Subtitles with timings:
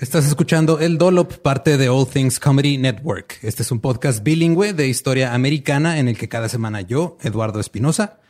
[0.00, 3.40] Estás escuchando El Dolop, parte de All Things Comedy Network.
[3.42, 7.58] Este es un podcast bilingüe de historia americana en el que cada semana yo, Eduardo
[7.58, 8.20] Espinosa,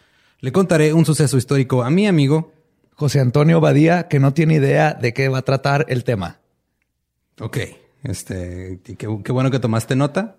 [0.41, 2.55] le contaré un suceso histórico a mi amigo
[2.95, 6.41] José Antonio Badía, que no tiene idea de qué va a tratar el tema.
[7.39, 7.59] Ok,
[8.03, 10.39] este, qué, bueno que tomaste nota.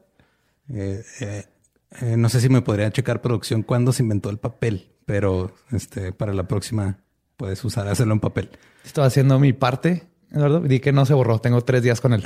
[0.68, 1.46] Eh, eh,
[2.02, 6.12] eh, no sé si me podría checar producción cuándo se inventó el papel, pero este,
[6.12, 7.04] para la próxima
[7.38, 8.50] puedes usar hacerlo en papel.
[8.84, 10.62] Estoy haciendo mi parte, Eduardo.
[10.62, 11.40] Di que no se borró.
[11.40, 12.24] Tengo tres días con él.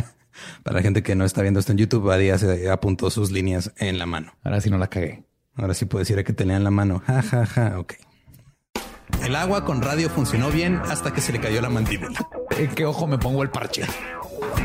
[0.62, 3.72] para la gente que no está viendo esto en YouTube, Badía se apuntó sus líneas
[3.76, 4.32] en la mano.
[4.44, 5.24] Ahora sí no la cagué.
[5.54, 7.02] Ahora sí puedo decir que tenía en la mano.
[7.06, 7.78] Ja, ja, ja.
[7.78, 7.94] Ok.
[9.22, 12.18] El agua con radio funcionó bien hasta que se le cayó la mandíbula.
[12.58, 13.84] ¿En qué ojo me pongo el parche?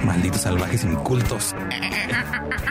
[0.03, 1.55] Malditos salvajes incultos.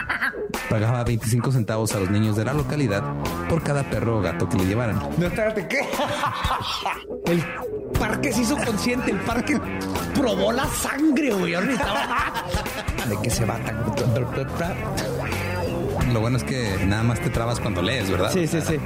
[0.71, 3.03] Pagaba 25 centavos a los niños de la localidad
[3.49, 5.01] por cada perro o gato que le llevaran.
[5.19, 5.81] No, espérate, ¿qué?
[7.27, 7.43] El
[7.99, 9.61] parque se hizo consciente, el parque
[10.15, 11.55] probó la sangre, güey.
[11.55, 13.85] ¿De qué se va tan?
[16.13, 18.31] Lo bueno es que nada más te trabas cuando lees, ¿verdad?
[18.33, 18.77] Sí, sí, sí.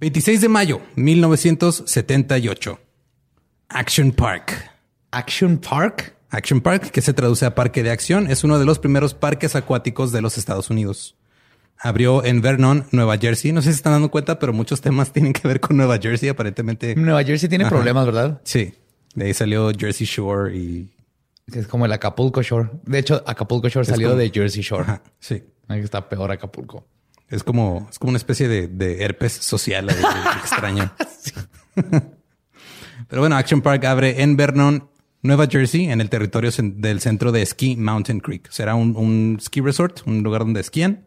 [0.00, 2.78] ...26 de mayo, 1978.
[3.68, 4.73] Action Park.
[5.14, 6.16] Action Park.
[6.30, 9.54] Action Park, que se traduce a Parque de Acción, es uno de los primeros parques
[9.54, 11.14] acuáticos de los Estados Unidos.
[11.78, 13.52] Abrió en Vernon, Nueva Jersey.
[13.52, 15.98] No sé si se están dando cuenta, pero muchos temas tienen que ver con Nueva
[15.98, 16.28] Jersey.
[16.28, 16.96] Aparentemente.
[16.96, 17.74] Nueva Jersey tiene Ajá.
[17.74, 18.40] problemas, ¿verdad?
[18.44, 18.74] Sí.
[19.14, 20.90] De ahí salió Jersey Shore y.
[21.52, 22.70] Es como el Acapulco Shore.
[22.84, 24.82] De hecho, Acapulco Shore salió como- de Jersey Shore.
[24.84, 25.44] Ajá, sí.
[25.68, 26.86] Ahí está peor Acapulco.
[27.28, 29.88] Es como, es como una especie de, de herpes social
[30.42, 30.90] extraño.
[33.08, 34.88] Pero bueno, Action Park abre en Vernon,
[35.24, 38.48] Nueva Jersey, en el territorio del centro de esquí Mountain Creek.
[38.50, 41.06] Será un, un ski resort, un lugar donde esquían.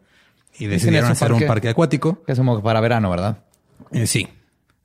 [0.58, 2.24] Y decidieron hacer un parque- parque acuático.
[2.24, 3.44] Que es como para verano, ¿verdad?
[3.92, 4.26] Eh, sí.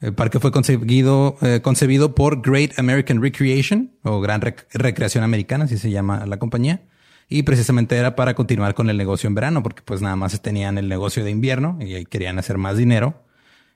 [0.02, 5.64] El parque fue concebido, eh, concebido por Great American Recreation o Gran Rec- Recreación Americana,
[5.66, 6.84] así se llama la compañía.
[7.28, 10.78] Y precisamente era para continuar con el negocio en verano, porque pues nada más tenían
[10.78, 13.24] el negocio de invierno y ahí querían hacer más dinero.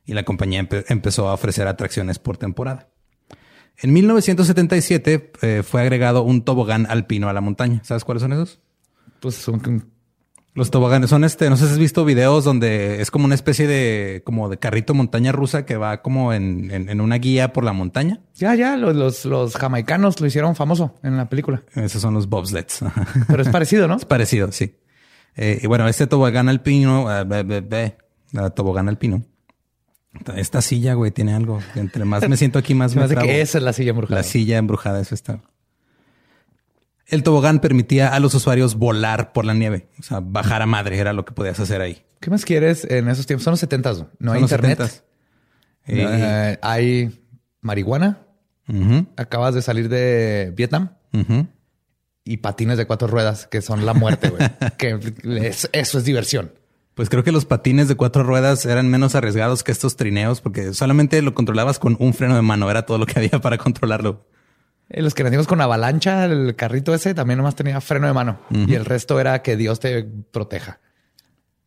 [0.06, 2.90] Y la compañía empe- empezó a ofrecer atracciones por temporada.
[3.80, 7.82] En 1977 eh, fue agregado un tobogán alpino a la montaña.
[7.84, 8.60] ¿Sabes cuáles son esos?
[9.20, 9.86] Pues son
[10.56, 13.68] Los toboganes son este, no sé si has visto videos donde es como una especie
[13.68, 17.64] de, como de carrito montaña rusa que va como en, en- en una guía por
[17.64, 18.22] la montaña.
[18.36, 21.64] Ya, ya, los, los, los jamaicanos lo hicieron famoso en la película.
[21.76, 22.80] Esos son los bobsleds.
[23.28, 23.98] Pero es parecido, ¿no?
[23.98, 24.76] Es parecido, sí.
[25.36, 27.98] Eh, y bueno, este tobogán alpino, eh, be- be- be,
[28.56, 29.24] tobogán alpino.
[30.36, 31.60] Esta silla, güey, tiene algo.
[31.75, 33.28] Entre más me siento aquí, más me trabo.
[33.28, 34.19] que esa es la silla embrujada.
[34.22, 35.42] La silla embrujada, eso está.
[37.06, 39.88] El tobogán permitía a los usuarios volar por la nieve.
[40.00, 42.04] O sea, bajar a madre era lo que podías hacer ahí.
[42.19, 43.44] ¿Qué más quieres en esos tiempos?
[43.46, 44.80] Son los 70 No Son hay los internet.
[44.80, 45.02] 70s.
[45.88, 47.24] Eh, Eh, hay
[47.62, 48.19] marihuana.
[49.16, 50.90] Acabas de salir de Vietnam.
[52.25, 54.42] Y patines de cuatro ruedas, que son la muerte, güey.
[54.78, 55.00] que
[55.48, 56.52] es- eso es diversión.
[56.98, 60.74] Pues creo que los patines de cuatro ruedas eran menos arriesgados que estos trineos porque
[60.74, 62.70] solamente lo controlabas con un freno de mano.
[62.70, 64.26] Era todo lo que había para controlarlo.
[64.90, 68.40] Eh, Los que nacimos con avalancha, el carrito ese también nomás tenía freno de mano.
[68.50, 70.80] Y el resto era que Dios te proteja.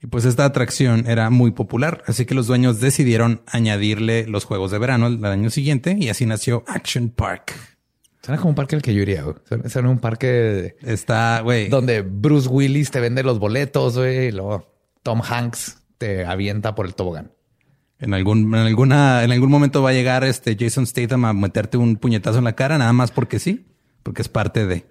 [0.03, 4.71] Y pues esta atracción era muy popular, así que los dueños decidieron añadirle los juegos
[4.71, 7.53] de verano al año siguiente y así nació Action Park.
[8.23, 9.23] Suena como un parque al que yo iría.
[9.23, 9.37] güey.
[9.69, 11.69] Suena un parque Está, güey.
[11.69, 14.27] donde Bruce Willis te vende los boletos, güey.
[14.29, 14.67] Y luego
[15.03, 17.33] Tom Hanks te avienta por el tobogán.
[17.99, 21.77] En algún, en alguna, en algún momento va a llegar este Jason Statham a meterte
[21.77, 23.67] un puñetazo en la cara, nada más porque sí,
[24.03, 24.87] porque es parte de.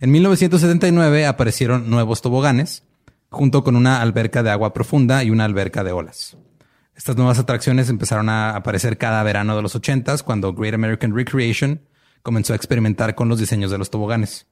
[0.00, 2.84] En 1979 aparecieron nuevos toboganes,
[3.30, 6.36] junto con una alberca de agua profunda y una alberca de olas.
[6.94, 11.80] Estas nuevas atracciones empezaron a aparecer cada verano de los 80s, cuando Great American Recreation
[12.22, 14.46] comenzó a experimentar con los diseños de los toboganes.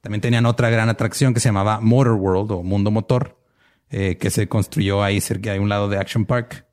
[0.00, 3.37] También tenían otra gran atracción que se llamaba Motor World o Mundo Motor,
[3.90, 6.66] eh, que se construyó ahí cerca de un lado de Action Park.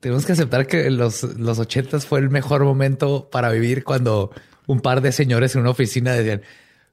[0.00, 4.32] Tenemos que aceptar que los, los ochentas fue el mejor momento para vivir cuando
[4.66, 6.42] un par de señores en una oficina decían,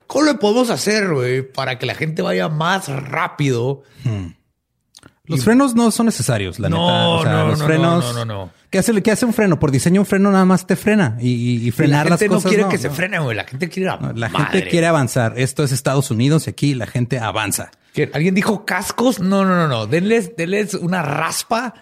[0.07, 3.83] ¿cómo le podemos hacer, para que la gente vaya más rápido?
[5.29, 7.07] Los frenos no son necesarios, la No, neta.
[7.09, 8.03] O sea, no, los no, frenos.
[8.03, 8.51] no, no, no.
[8.69, 9.59] ¿Qué hace, ¿Qué hace un freno?
[9.59, 12.19] Por diseño, un freno nada más te frena y, y- y Y la frenar las
[12.19, 12.43] gente cosas.
[12.45, 12.93] no quiere no, que se no.
[12.93, 13.35] frene, güey.
[13.37, 14.45] La gente quiere ir a No, La madre.
[14.59, 15.33] gente quiere avanzar.
[15.37, 17.71] Esto es Estados Unidos y aquí la gente avanza.
[17.93, 18.09] ¿Qué?
[18.13, 19.19] ¿Alguien dijo cascos?
[19.19, 19.87] No, no, no, no.
[19.87, 21.73] Denles, denles una raspa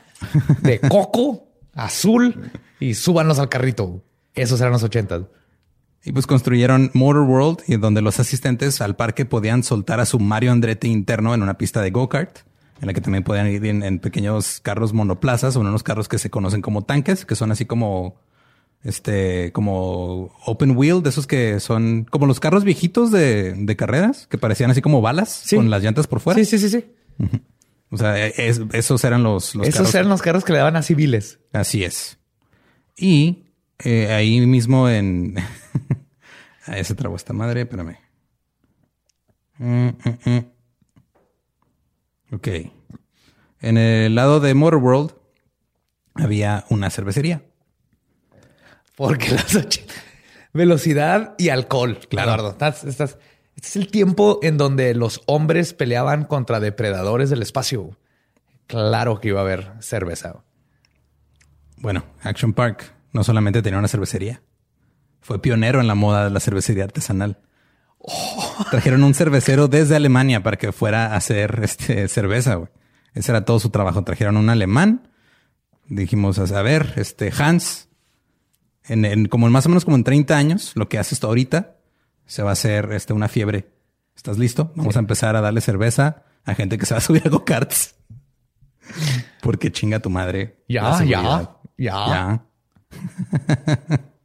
[0.62, 4.04] de coco azul y súbanlos al carrito.
[4.34, 5.24] Esos eran los ochentas.
[6.06, 10.20] Y pues construyeron Motor World, y donde los asistentes al parque podían soltar a su
[10.20, 12.40] Mario Andretti interno en una pista de go-kart,
[12.82, 16.08] en la que también podían ir en, en pequeños carros monoplazas o en unos carros
[16.08, 18.20] que se conocen como tanques, que son así como
[18.84, 24.28] este, como open wheel, de esos que son como los carros viejitos de, de carreras,
[24.28, 25.56] que parecían así como balas Sí.
[25.56, 26.38] con las llantas por fuera.
[26.44, 26.86] Sí, sí, sí, sí.
[27.90, 29.96] O sea, es- esos eran los, los Esos carros.
[29.96, 31.40] eran los carros que le daban a civiles.
[31.54, 32.18] Así es.
[32.96, 33.46] Y
[33.80, 35.36] eh, ahí mismo en...
[36.66, 37.98] ahí se trabó esta madre, espérame.
[39.58, 40.46] Mm, mm, mm.
[42.32, 42.48] Ok.
[43.62, 45.12] En el lado de Motor World
[46.16, 47.44] había una cervecería.
[48.96, 49.96] Porque los ochentas...
[50.54, 52.00] Velocidad y alcohol.
[52.10, 52.32] Claro.
[52.32, 52.52] Eduardo.
[52.52, 53.18] Estás- estás-
[53.56, 57.98] Este es el tiempo en donde los hombres peleaban contra depredadores del espacio.
[58.66, 60.44] Claro que iba a haber cerveza.
[61.78, 64.42] Bueno, Action Park no solamente tenía una cervecería,
[65.22, 67.40] fue pionero en la moda de la cervecería artesanal.
[68.72, 72.56] Trajeron un cervecero desde Alemania para que fuera a hacer este, cerveza.
[72.56, 72.70] güey.
[73.14, 74.04] Ese era todo su trabajo.
[74.04, 75.10] Trajeron un alemán.
[75.88, 77.90] Dijimos, a ver, este Hans,
[78.86, 81.76] en, en- como más o menos como en 30 años, lo que hace esto ahorita,
[82.26, 83.70] se va a hacer este, una fiebre.
[84.16, 84.72] ¿Estás listo?
[84.76, 87.96] Vamos a empezar a darle cerveza a gente que se va a subir a go-karts.
[89.42, 90.64] Porque chinga tu madre.
[90.68, 91.52] Ya, ya.
[91.78, 92.44] Ya.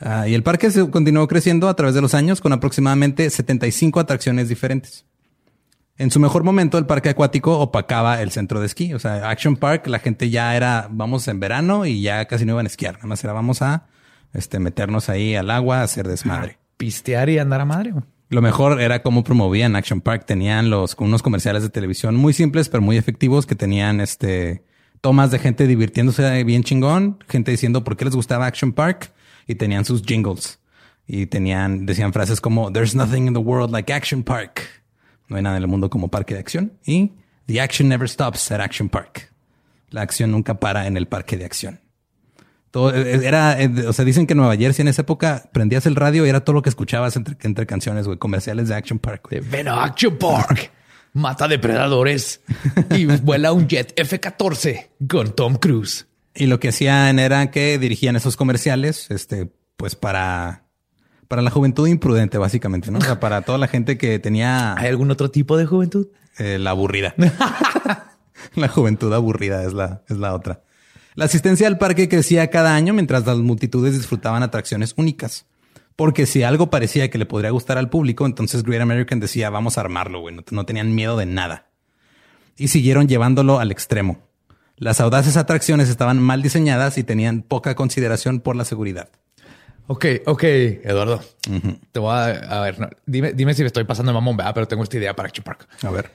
[0.00, 4.00] Ah, y el parque se continuó creciendo a través de los años con aproximadamente 75
[4.00, 5.04] atracciones diferentes.
[5.96, 8.94] En su mejor momento, el parque acuático opacaba el centro de esquí.
[8.94, 12.52] O sea, Action Park, la gente ya era, vamos en verano y ya casi no
[12.52, 12.94] iban a esquiar.
[12.94, 13.86] Nada más era, vamos a
[14.32, 16.58] este, meternos ahí al agua, a hacer desmadre.
[16.76, 17.94] Pistear y andar a madre.
[18.28, 20.24] Lo mejor era cómo promovían Action Park.
[20.24, 24.62] Tenían los unos comerciales de televisión muy simples, pero muy efectivos, que tenían este
[25.00, 29.12] tomas de gente divirtiéndose bien chingón, gente diciendo por qué les gustaba Action Park
[29.48, 30.60] y tenían sus jingles
[31.08, 34.62] y tenían decían frases como There's nothing in the world like Action Park.
[35.26, 37.12] No hay nada en el mundo como parque de acción y
[37.46, 39.32] The action never stops at Action Park.
[39.90, 41.80] La acción nunca para en el parque de acción.
[42.70, 45.86] Todo eh, era, eh, o sea, dicen que en Nueva Jersey en esa época prendías
[45.86, 48.98] el radio y era todo lo que escuchabas entre, entre canciones, güey, comerciales de Action
[48.98, 49.28] Park.
[49.50, 50.70] ven a Action Park.
[51.14, 52.42] Mata depredadores
[52.90, 56.07] y vuela un jet F-14 con Tom Cruise.
[56.38, 60.66] Y lo que hacían era que dirigían esos comerciales, este, pues para,
[61.26, 63.00] Para la juventud imprudente, básicamente, ¿no?
[63.00, 66.06] O sea, para toda la gente que tenía ¿Hay algún otro tipo de juventud?
[66.38, 67.16] eh, la aburrida.
[68.54, 70.62] la juventud aburrida es la, es la otra.
[71.16, 75.46] La asistencia al parque crecía cada año mientras las multitudes disfrutaban atracciones únicas.
[75.96, 79.76] Porque si algo parecía que le podría gustar al público, entonces Great American decía, vamos
[79.76, 80.36] a armarlo, güey.
[80.36, 81.66] No, no tenían miedo de nada.
[82.56, 84.27] Y siguieron llevándolo al extremo.
[84.78, 89.10] Las audaces atracciones estaban mal diseñadas y tenían poca consideración por la seguridad.
[89.88, 91.20] Ok, ok, Eduardo.
[91.92, 94.52] Te voy a, a ver, no, dime, dime si me estoy pasando de mamón, ¿verdad?
[94.54, 95.66] pero tengo esta idea para Action Park.
[95.82, 96.12] A ver.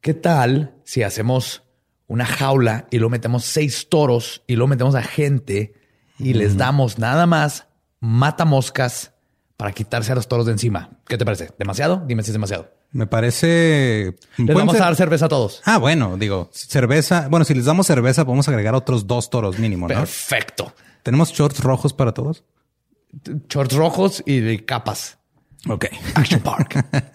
[0.00, 1.62] ¿Qué tal si hacemos
[2.06, 5.74] una jaula y lo metemos seis toros y lo metemos a gente
[6.18, 7.66] y les damos nada más
[8.00, 9.12] mata moscas
[9.56, 10.90] para quitarse a los toros de encima?
[11.06, 11.50] ¿Qué te parece?
[11.58, 12.02] ¿Demasiado?
[12.06, 12.79] Dime si es demasiado.
[12.92, 14.16] Me parece...
[14.36, 15.62] Les vamos ser- a dar cerveza a todos.
[15.64, 17.28] Ah, bueno, digo, cerveza.
[17.30, 19.94] Bueno, si les damos cerveza, podemos agregar otros dos toros mínimo, ¿no?
[19.94, 20.74] Perfecto.
[21.04, 22.44] ¿Tenemos shorts rojos para todos?
[23.48, 25.18] Shorts rojos y de capas.
[25.68, 25.86] Ok.
[26.14, 26.84] Action Park.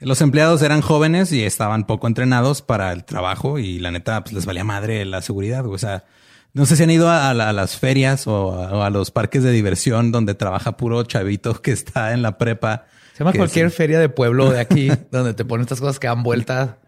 [0.00, 4.34] Los empleados eran jóvenes y estaban poco entrenados para el trabajo y la neta pues,
[4.34, 5.64] les valía madre la seguridad.
[5.66, 6.04] O sea,
[6.52, 9.10] no sé si han ido a, la- a las ferias o a, o a los
[9.10, 12.86] parques de diversión donde trabaja puro chavito que está en la prepa.
[13.16, 16.22] Se llama cualquier feria de pueblo de aquí donde te ponen estas cosas que dan
[16.22, 16.78] vuelta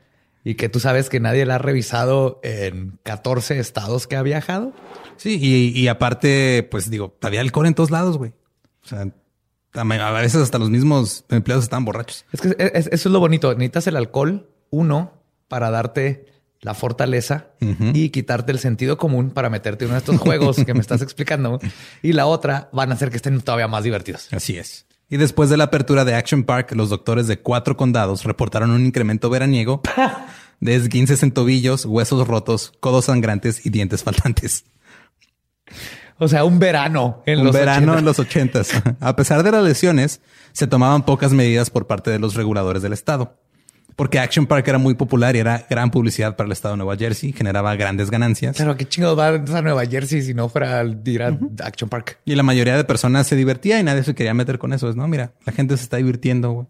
[0.45, 4.73] y que tú sabes que nadie la ha revisado en 14 estados que ha viajado.
[5.17, 8.33] Sí, y, y aparte, pues digo, había alcohol en todos lados, güey.
[8.85, 9.07] O sea,
[9.75, 12.25] a veces hasta los mismos empleados estaban borrachos.
[12.33, 13.53] Es que es- es- eso es lo bonito.
[13.55, 16.27] Necesitas el alcohol, uno, para darte
[16.61, 17.47] la fortaleza
[17.95, 21.03] y quitarte el sentido común para meterte en uno de estos juegos que me estás
[21.03, 21.59] explicando.
[22.03, 24.29] Y la otra van a hacer que estén todavía más divertidos.
[24.33, 24.85] Así es.
[25.11, 28.85] Y después de la apertura de Action Park, los doctores de cuatro condados reportaron un
[28.85, 29.81] incremento veraniego
[30.61, 34.65] de esguinces en tobillos, huesos rotos, codos sangrantes y dientes faltantes.
[36.19, 37.99] O sea, un verano en Un los verano 80.
[37.99, 38.71] en los ochentas.
[39.01, 40.21] A pesar de las lesiones,
[40.53, 43.39] se tomaban pocas medidas por parte de los reguladores del estado.
[43.99, 46.97] Porque Action Park era muy popular y era gran publicidad para el estado de Nueva
[46.97, 48.55] Jersey, generaba grandes ganancias.
[48.57, 52.21] Claro, qué chingados va a Nueva Jersey si no fuera al ir a Action Park.
[52.25, 54.89] Y la mayoría de personas se divertía y nadie se quería meter con eso.
[54.89, 56.67] Es, no, mira, la gente se está divirtiendo, güey.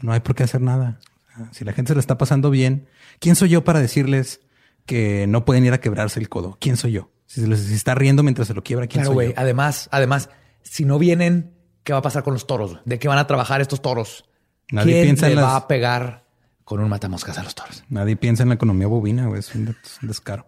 [0.00, 1.00] No hay por qué hacer nada.
[1.36, 2.86] Sea, Si la gente se lo está pasando bien,
[3.18, 4.40] ¿quién soy yo para decirles
[4.86, 6.56] que no pueden ir a quebrarse el codo?
[6.60, 7.10] ¿Quién soy yo?
[7.26, 9.32] Si se les si está riendo mientras se lo quiebra, ¿quién Claro, soy yo?
[9.36, 10.30] Además, además,
[10.62, 11.52] si no vienen,
[11.82, 12.78] ¿qué va a pasar con los toros?
[12.84, 14.24] ¿De qué van a trabajar estos toros?
[14.70, 16.27] Nadie ¿Quién piensa en le las- va a pegar
[16.68, 17.82] con un matamoscas a los toros?
[17.88, 19.40] Nadie piensa en la economía bovina, güey.
[19.40, 20.46] Es un, de- es un descaro.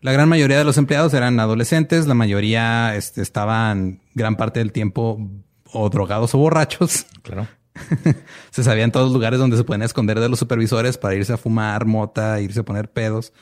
[0.00, 2.06] La gran mayoría de los empleados eran adolescentes.
[2.06, 5.30] La mayoría este, estaban gran parte del tiempo
[5.70, 7.04] o drogados o borrachos.
[7.22, 7.46] Claro.
[8.50, 11.34] se sabía en todos los lugares donde se pueden esconder de los supervisores para irse
[11.34, 13.32] a fumar mota, irse a poner pedos.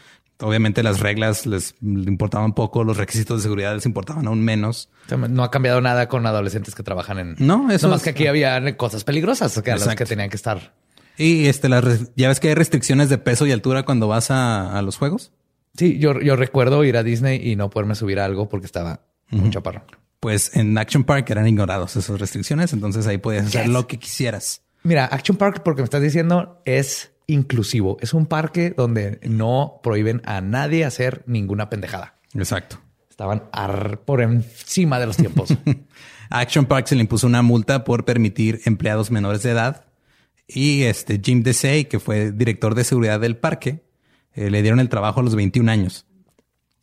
[0.41, 4.89] Obviamente las reglas les importaban poco, los requisitos de seguridad les importaban aún menos.
[5.29, 7.37] No ha cambiado nada con adolescentes que trabajan en.
[7.39, 10.37] No, eso más es- que aquí había cosas peligrosas que a las que tenían que
[10.37, 10.73] estar.
[11.23, 14.77] Y este, res- ya ves que hay restricciones de peso y altura cuando vas a,
[14.79, 15.33] a los juegos.
[15.77, 19.03] Sí, yo, yo recuerdo ir a Disney y no poderme subir a algo porque estaba
[19.31, 19.85] un chaparro.
[20.19, 24.63] Pues en Action Park eran ignorados esas restricciones, entonces ahí podías hacer lo que quisieras.
[24.83, 27.97] Mira, Action Park, porque me estás diciendo, es inclusivo.
[28.01, 32.17] Es un parque donde no prohíben a nadie hacer ninguna pendejada.
[32.35, 32.81] Exacto.
[33.09, 33.45] Estaban
[34.05, 35.55] por encima de los tiempos.
[36.31, 39.85] Action Park se le impuso una multa por permitir empleados menores de edad.
[40.53, 43.85] Y este Jim Desai, que fue director de seguridad del parque,
[44.35, 46.07] eh, le dieron el trabajo a los 21 años.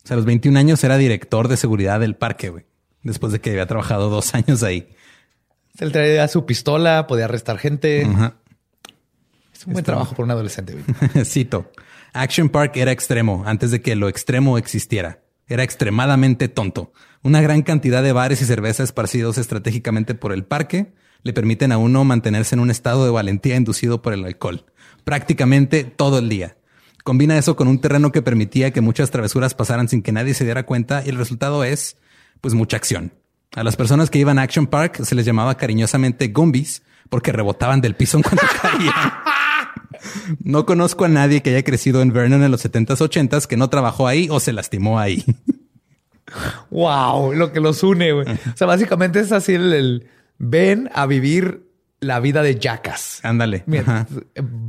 [0.04, 2.64] O sea, a los 21 años era director de seguridad del parque, güey.
[3.02, 4.88] Después de que había trabajado dos años ahí.
[5.78, 8.02] Él traía su pistola, podía arrestar gente.
[8.02, 10.72] Es un buen trabajo por un adolescente.
[10.74, 11.24] güey.
[11.24, 11.70] Cito.
[12.12, 15.22] Action Park era extremo antes de que lo extremo existiera.
[15.46, 16.92] Era extremadamente tonto.
[17.22, 21.78] Una gran cantidad de bares y cerveza esparcidos estratégicamente por el parque le permiten a
[21.78, 24.64] uno mantenerse en un estado de valentía inducido por el alcohol.
[25.04, 26.56] Prácticamente todo el día.
[27.04, 30.44] Combina eso con un terreno que permitía que muchas travesuras pasaran sin que nadie se
[30.44, 31.96] diera cuenta y el resultado es,
[32.40, 33.12] pues, mucha acción.
[33.56, 37.80] A las personas que iban a Action Park se les llamaba cariñosamente Gumbies porque rebotaban
[37.80, 38.92] del piso en cuanto caían.
[40.44, 43.70] No conozco a nadie que haya crecido en Vernon en los 70s, 80s que no
[43.70, 45.24] trabajó ahí o se lastimó ahí.
[46.70, 48.12] wow, lo que los une.
[48.12, 50.06] O sea, básicamente es así el-
[50.38, 51.68] ven a vivir
[52.00, 53.20] la vida de Jackas.
[53.22, 53.64] Ándale.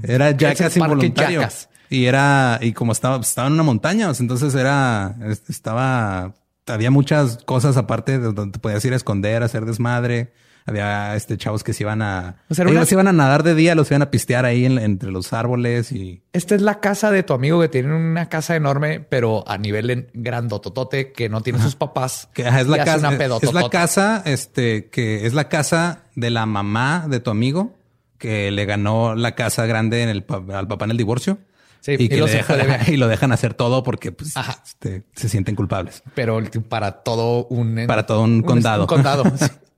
[0.04, 1.42] Era Jackass involuntario.
[1.42, 1.70] Jackass.
[1.90, 5.16] Y era, y como estaba, estaba en una montaña, entonces era,
[5.48, 6.36] estaba,
[6.68, 10.32] había muchas cosas aparte de donde te podías ir a esconder, a hacer desmadre.
[10.70, 13.56] Había este chavos que se iban a, O sea, una- se iban a nadar de
[13.56, 17.12] día, los iban a pistear ahí en- entre los árboles y Esta es la casa
[17.12, 21.42] de tu amigo que tiene una casa enorme, pero a nivel en- grandototote que no
[21.42, 22.30] tiene sus papás.
[22.34, 23.12] que es la casa,
[23.42, 27.76] es la casa, este, que es la casa de la mamá de tu amigo
[28.18, 31.38] que le ganó la casa grande en el, al papá en el divorcio.
[31.82, 34.34] Sí, y, y que lo fue de y lo dejan hacer todo porque pues,
[34.66, 36.04] este, se sienten culpables.
[36.14, 37.86] Pero para todo un...
[37.88, 38.82] Para todo un condado.
[38.84, 39.24] Un condado.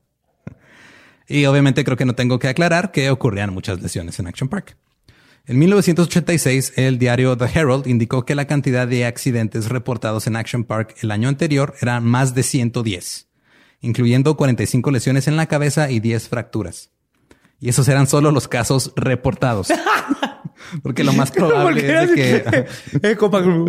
[1.31, 4.75] Y obviamente creo que no tengo que aclarar que ocurrían muchas lesiones en Action Park.
[5.45, 10.65] En 1986, el diario The Herald indicó que la cantidad de accidentes reportados en Action
[10.65, 13.29] Park el año anterior era más de 110,
[13.79, 16.91] incluyendo 45 lesiones en la cabeza y 10 fracturas.
[17.61, 19.69] Y esos eran solo los casos reportados.
[20.82, 22.65] Porque lo más probable es de que...
[23.03, 23.65] eh, compa, uh.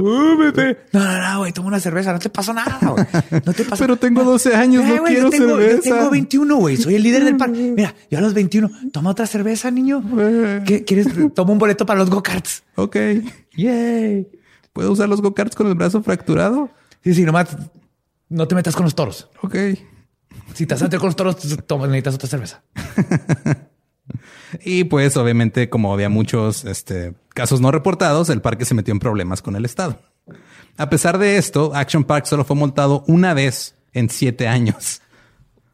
[0.92, 3.04] No, no, no, güey, toma una cerveza, no te pasó nada, güey.
[3.44, 5.88] No te pasa Pero tengo 12 años, no güey, quiero yo tengo, cerveza.
[5.88, 6.76] Yo tengo 21, güey.
[6.76, 7.72] Soy el líder del parque.
[7.76, 8.70] Mira, yo a los 21.
[8.92, 10.02] Toma otra cerveza, niño.
[10.64, 11.08] ¿Qué, ¿Quieres?
[11.34, 12.62] Toma un boleto para los go-karts.
[12.76, 12.96] Ok.
[13.56, 14.28] Yay.
[14.72, 16.70] ¿Puedo usar los go-karts con el brazo fracturado?
[17.04, 17.56] Sí, sí, nomás
[18.28, 19.28] no te metas con los toros.
[19.42, 19.56] Ok.
[20.54, 22.62] Si te meter con los toros, necesitas otra cerveza.
[24.64, 28.98] Y pues obviamente como había muchos este, casos no reportados, el parque se metió en
[28.98, 29.98] problemas con el Estado.
[30.76, 35.02] A pesar de esto, Action Park solo fue multado una vez en siete años.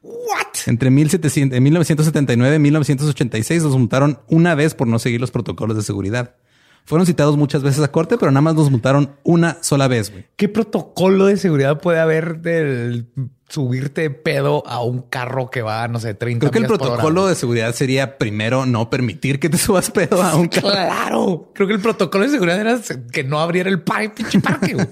[0.03, 0.67] What?
[0.67, 5.77] Entre 1700 en 1979 y 1986 los multaron una vez por no seguir los protocolos
[5.77, 6.37] de seguridad.
[6.85, 10.27] Fueron citados muchas veces a corte, pero nada más los multaron una sola vez, güey.
[10.37, 13.07] ¿Qué protocolo de seguridad puede haber del
[13.49, 17.35] subirte pedo a un carro que va, no sé, 30 Creo que el protocolo de
[17.35, 20.69] seguridad sería primero no permitir que te subas pedo a un carro.
[20.71, 21.53] Claro.
[21.55, 22.79] Creo que el protocolo de seguridad era
[23.13, 24.77] que no abriera el pinche parque.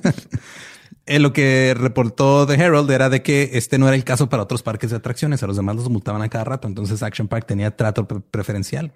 [1.09, 4.43] Eh, lo que reportó The Herald era de que este no era el caso para
[4.43, 5.41] otros parques de atracciones.
[5.41, 6.67] A los demás los multaban a cada rato.
[6.67, 8.93] Entonces Action Park tenía trato pre- preferencial.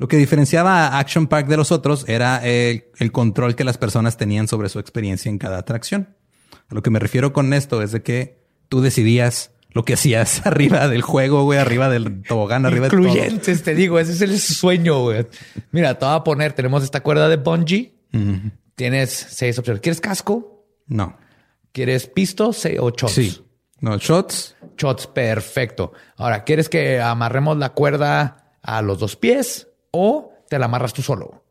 [0.00, 3.76] Lo que diferenciaba a Action Park de los otros era el, el control que las
[3.76, 6.16] personas tenían sobre su experiencia en cada atracción.
[6.70, 8.38] A lo que me refiero con esto es de que
[8.70, 13.00] tú decidías lo que hacías arriba del juego, güey, arriba del tobogán, arriba de todo.
[13.02, 15.26] Incluyentes, te digo, ese es el sueño, güey.
[15.70, 17.92] Mira, te voy a poner, tenemos esta cuerda de bungee.
[18.76, 19.82] Tienes seis opciones.
[19.82, 20.64] ¿Quieres casco?
[20.86, 21.18] No.
[21.72, 22.52] ¿Quieres pisto?
[22.78, 23.12] O shots.
[23.12, 23.44] Sí.
[23.80, 24.56] No, shots.
[24.78, 25.92] Shots, perfecto.
[26.16, 31.02] Ahora, ¿quieres que amarremos la cuerda a los dos pies o te la amarras tú
[31.02, 31.44] solo?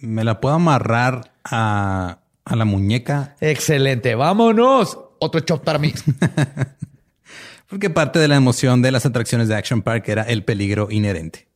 [0.00, 4.98] Me la puedo amarrar a, a la muñeca Excelente, vámonos.
[5.18, 5.92] Otro shot para mí.
[7.68, 11.48] Porque parte de la emoción de las atracciones de Action Park era el peligro inherente.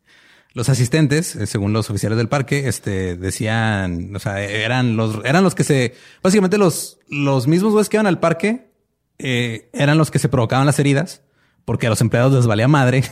[0.54, 5.44] Los asistentes, eh, según los oficiales del parque, este, decían, o sea, eran los, eran
[5.44, 8.70] los que se, básicamente los, los mismos güeyes que iban al parque,
[9.18, 11.20] eh, eran los que se provocaban las heridas,
[11.66, 13.04] porque a los empleados les valía madre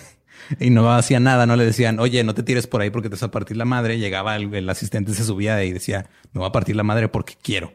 [0.61, 3.14] y no hacían nada, no le decían, oye, no te tires por ahí porque te
[3.14, 3.99] vas a partir la madre.
[3.99, 7.35] Llegaba el, el asistente, se subía y decía, me voy a partir la madre porque
[7.40, 7.73] quiero.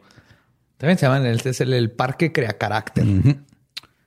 [0.76, 3.04] También se llaman, este es el, el parque crea carácter.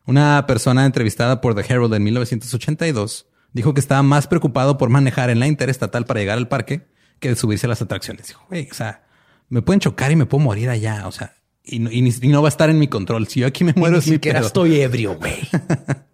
[0.05, 5.29] Una persona entrevistada por The Herald en 1982 dijo que estaba más preocupado por manejar
[5.29, 6.87] en la interestatal para llegar al parque
[7.19, 8.27] que de subirse a las atracciones.
[8.27, 9.03] Dijo, güey, o sea,
[9.49, 11.07] me pueden chocar y me puedo morir allá.
[11.07, 13.27] O sea, y no, y no va a estar en mi control.
[13.27, 15.35] Si yo aquí me muero, Ni siquiera estoy ebrio, güey.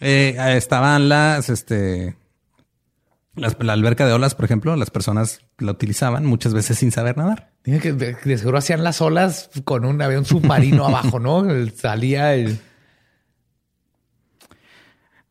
[0.00, 2.16] Eh, estaban las, este,
[3.34, 7.16] las, la alberca de olas, por ejemplo, las personas la utilizaban muchas veces sin saber
[7.18, 7.52] nadar.
[7.64, 11.48] Dije que de, de seguro hacían las olas con un un submarino abajo, ¿no?
[11.50, 12.58] El- Salía el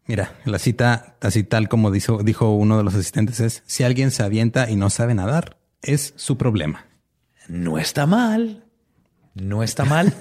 [0.06, 4.10] Mira, la cita, así tal como dijo, dijo uno de los asistentes es, si alguien
[4.10, 6.86] se avienta y no sabe nadar, es su problema.
[7.48, 8.66] no está mal.
[9.36, 10.12] No está mal.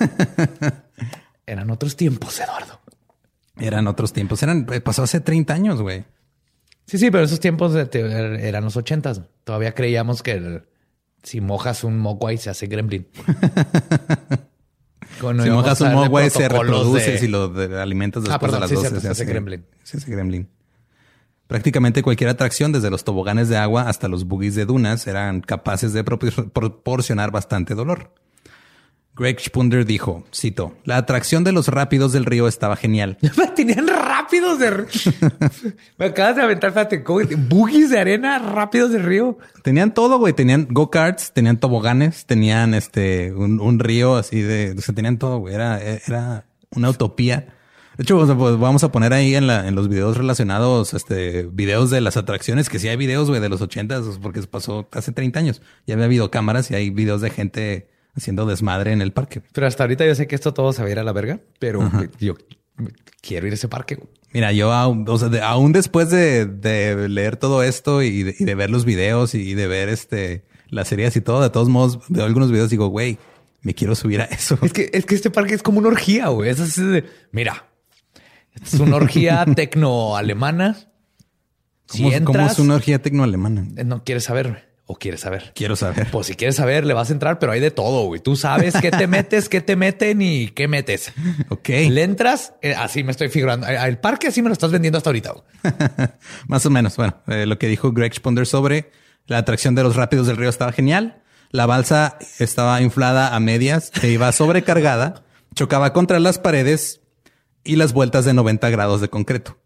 [1.46, 2.80] Eran otros tiempos, Eduardo.
[3.60, 4.42] Eran otros tiempos.
[4.42, 6.04] Eran, eh, pasó hace 30 años, güey.
[6.86, 9.22] Sí, sí, pero esos tiempos te- eran los ochentas.
[9.44, 10.62] Todavía creíamos que el-
[11.22, 13.06] si mojas un mogwai se hace gremlin.
[15.20, 17.12] Cuando Si mojas un mogwai, se reproduce.
[17.12, 19.24] de- Si lo de- alimentas después Ah, perdón, de las sí, 12, cierto, se hace
[19.24, 19.64] gremlin.
[19.82, 20.48] Se hace gremlin.
[21.46, 25.92] Prácticamente cualquier atracción, desde los toboganes de agua hasta los boogies de dunas, eran capaces
[25.94, 28.12] de propor- proporcionar bastante dolor.
[29.18, 33.18] Greg Spunder dijo, cito, la atracción de los rápidos del río estaba genial.
[33.56, 34.86] Tenían rápidos de...
[35.98, 37.04] Me acabas de aventar, fíjate,
[37.36, 39.38] boogies de arena rápidos de río.
[39.62, 40.32] Tenían todo, güey.
[40.32, 45.38] Tenían go-karts, tenían toboganes, tenían este un, un río así de, o sea, tenían todo,
[45.38, 45.54] güey.
[45.54, 47.54] Era, era una utopía.
[47.96, 51.90] De hecho, pues, vamos a poner ahí en, la, en los videos relacionados, este, videos
[51.90, 55.10] de las atracciones, que sí hay videos, güey, de los ochentas, porque se pasó hace
[55.10, 55.62] 30 años.
[55.84, 59.42] Ya había habido cámaras y hay videos de gente haciendo desmadre en el parque.
[59.52, 61.40] Pero hasta ahorita yo sé que esto todo se va a ir a la verga,
[61.58, 62.34] pero yo
[63.20, 63.98] quiero ir a ese parque.
[64.32, 68.36] Mira, yo aún, o sea, de- aún después de, de leer todo esto y de,
[68.38, 71.68] y de ver los videos y de ver este las series y todo, de todos
[71.70, 73.18] modos veo algunos videos y digo, güey,
[73.62, 74.58] me quiero subir a eso.
[74.62, 76.50] Es que, es que este parque es como una orgía, güey.
[76.50, 77.68] Es así de, mira,
[78.62, 80.76] es una orgía tecno-alemana.
[81.86, 83.66] Si ¿Cómo, cómo es una orgía tecnoalemana?
[83.76, 85.52] eh, no quieres saber o quieres saber.
[85.54, 86.08] Quiero saber.
[86.10, 88.22] Pues si quieres saber, le vas a entrar, pero hay de todo, güey.
[88.22, 91.12] Tú sabes qué te metes, qué te meten y qué metes.
[91.50, 91.68] Ok.
[91.68, 93.66] Le entras, eh, así me estoy figurando.
[93.66, 95.34] El parque así me lo estás vendiendo hasta ahorita.
[96.48, 96.96] Más o menos.
[96.96, 98.90] Bueno, eh, lo que dijo Greg Sponder sobre
[99.26, 101.22] la atracción de los rápidos del río estaba genial.
[101.50, 105.22] La balsa estaba inflada a medias e iba sobrecargada,
[105.54, 107.02] chocaba contra las paredes
[107.62, 109.58] y las vueltas de 90 grados de concreto.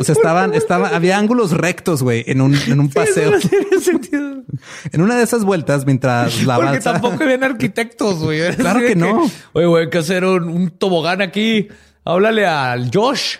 [0.00, 3.36] O sea, estaban, estaba, había ángulos rectos, güey, en un, en un paseo.
[3.36, 4.30] Eso no tiene sentido.
[4.92, 6.92] En una de esas vueltas, mientras la Porque balsa.
[6.92, 8.54] tampoco habían arquitectos, güey.
[8.56, 9.30] Claro que no.
[9.52, 11.68] Oye, güey, hay que hacer un, un tobogán aquí.
[12.04, 13.36] Háblale al Josh.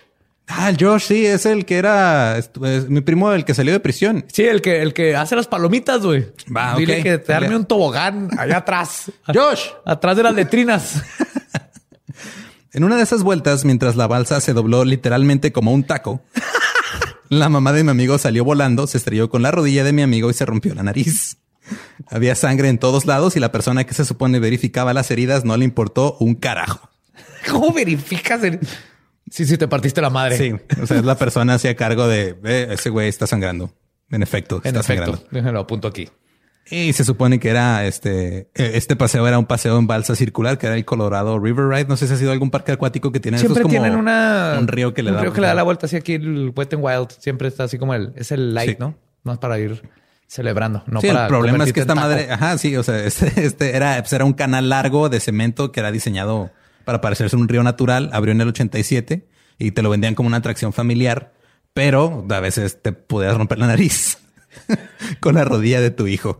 [0.53, 2.51] Ah, el Josh, sí, es el que era es
[2.88, 4.25] mi primo, el que salió de prisión.
[4.33, 6.27] Sí, el que, el que hace las palomitas, güey.
[6.55, 9.12] Va, Dile que te arme un tobogán allá atrás.
[9.33, 9.66] Josh.
[9.87, 11.03] Atrás de las letrinas.
[12.72, 16.22] En una de esas vueltas, mientras la balsa se dobló literalmente como un taco,
[17.28, 20.30] la mamá de mi amigo salió volando, se estrelló con la rodilla de mi amigo
[20.30, 21.37] y se rompió la nariz.
[22.09, 25.56] Había sangre en todos lados y la persona que se supone verificaba las heridas no
[25.56, 26.88] le importó un carajo.
[27.50, 28.42] ¿Cómo verificas?
[28.44, 28.61] el-
[29.30, 30.37] Sí, sí, te partiste la madre.
[30.37, 30.52] Sí,
[30.83, 33.72] o sea, es la persona hacia cargo de "Eh, ese güey está sangrando.
[34.11, 35.04] En efecto, En está efecto.
[35.04, 35.28] sangrando.
[35.30, 36.09] Déjalo apunto aquí.
[36.68, 40.57] Y se supone que era este, eh, este paseo era un paseo en balsa circular,
[40.59, 41.87] que era el Colorado River Ride.
[41.87, 44.57] No sé si ha sido algún parque acuático que tiene Siempre como tienen una...
[44.59, 46.53] un río que le un da río que le da la vuelta así aquí el
[46.55, 47.09] Wet n Wild.
[47.18, 48.12] Siempre está así como el...
[48.16, 48.77] Es el light, Sí.
[48.79, 48.94] ¿no?
[49.25, 49.83] Más para ir
[50.29, 50.85] celebrando.
[50.87, 53.75] No sí, para el problema es que esta madre, ajá, sí, o sea, este, este
[53.75, 56.51] era, pues era un canal largo de cemento que era diseñado
[56.85, 58.11] para parecerse un río natural.
[58.12, 59.27] Abrió en el 87
[59.59, 61.33] y te lo vendían como una atracción familiar,
[61.75, 64.18] pero a veces te podías romper la nariz
[65.20, 66.38] con la rodilla de tu hijo.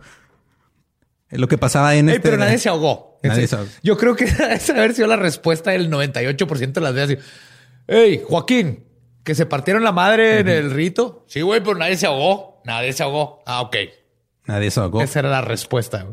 [1.30, 2.28] Lo que pasaba en Ey, este.
[2.28, 3.18] pero nadie se ahogó.
[3.22, 3.68] Nadie se ahogó.
[3.82, 7.18] Yo creo que esa haber sido la respuesta del 98% de las veces.
[7.86, 8.84] Hey, Joaquín,
[9.22, 11.24] que se partieron la madre en el rito.
[11.28, 12.60] Sí, güey, pero nadie se ahogó.
[12.64, 13.42] Nadie se ahogó.
[13.46, 13.76] Ah, ok.
[14.46, 16.06] Nadie se ahogó Esa era la respuesta.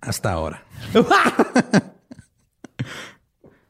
[0.00, 0.64] hasta ahora.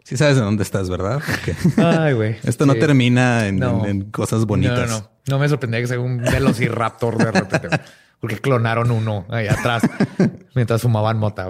[0.09, 1.21] Sí sabes de dónde estás, ¿verdad?
[1.25, 2.37] Porque Ay, güey.
[2.45, 3.85] esto no termina en, No.
[3.85, 4.89] en- en cosas bonitas.
[4.89, 5.11] no, no.
[5.29, 7.69] No me sorprendía que sea un velociraptor de repente.
[8.21, 9.83] Porque clonaron uno ahí atrás
[10.55, 11.49] mientras fumaban mota.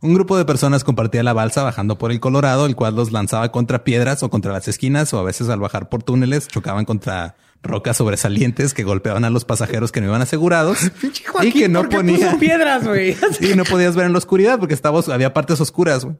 [0.00, 3.50] Un grupo de personas compartía la balsa bajando por el Colorado, el cual los lanzaba
[3.52, 7.34] contra piedras o contra las esquinas, o a veces al bajar por túneles chocaban contra
[7.62, 10.78] rocas sobresalientes que golpeaban a los pasajeros que no iban asegurados
[11.42, 13.16] y que no ¿por qué ponían piedras, güey.
[13.40, 16.04] y no podías ver en la oscuridad porque estaba, había partes oscuras.
[16.04, 16.16] güey.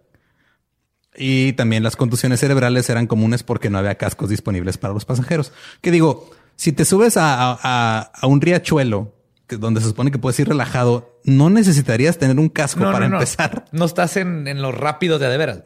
[1.17, 5.53] Y también las contusiones cerebrales eran comunes porque no había cascos disponibles para los pasajeros.
[5.83, 9.15] Que digo, si te subes a, a- un riachuelo
[9.49, 13.17] donde se supone que puedes ir relajado, no necesitarías tener un casco No, para no,
[13.17, 13.67] empezar.
[13.73, 15.61] No estás en, en lo rápido de veras.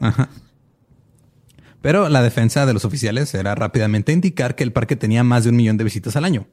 [1.81, 5.51] Pero la defensa de los oficiales era rápidamente indicar que el parque tenía más de
[5.51, 6.47] un millón de visitas al año,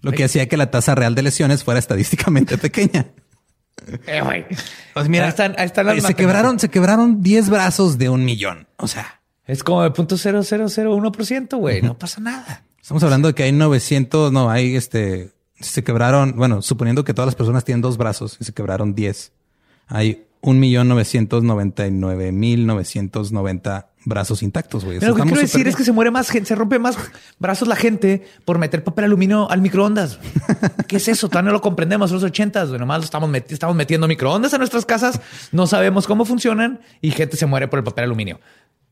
[0.00, 3.06] lo que hacía que la tasa real de lesiones fuera estadísticamente pequeña.
[4.06, 4.44] Eh, güey.
[4.94, 8.08] Pues mira, Ahí están, ahí están las eh, se quebraron, se quebraron 10 brazos de
[8.08, 8.66] un millón.
[8.76, 11.82] O sea, Es como el punto cero cero cero uno por ciento, güey.
[11.82, 12.64] No pasa nada.
[12.80, 17.26] estamos hablando de que hay 900, no, hay este, se quebraron, bueno, suponiendo que todas
[17.26, 19.32] las personas tienen dos brazos y se quebraron 10,
[19.86, 24.98] hay un millón novecientos noventa y nueve mil novecientos noventa brazos intactos, güey.
[24.98, 26.96] Pero lo que quiero decir es que se muere más gente, se rompe más
[27.38, 30.18] brazos la gente por meter papel aluminio al microondas.
[30.88, 31.28] ¿Qué es eso?
[31.28, 32.10] Todavía no lo comprendemos.
[32.10, 32.80] Los ochentas, güey.
[32.80, 35.20] Nomás estamos, meti- estamos metiendo microondas a nuestras casas.
[35.52, 38.40] No sabemos cómo funcionan y gente se muere por el papel aluminio.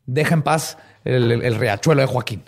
[0.06, 2.44] Deja en paz el, el- el riachuelo de Joaquín.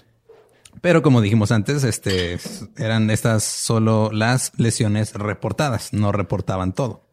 [0.81, 2.38] Pero como dijimos antes, este
[2.77, 7.09] eran estas solo las lesiones reportadas, no reportaban todo.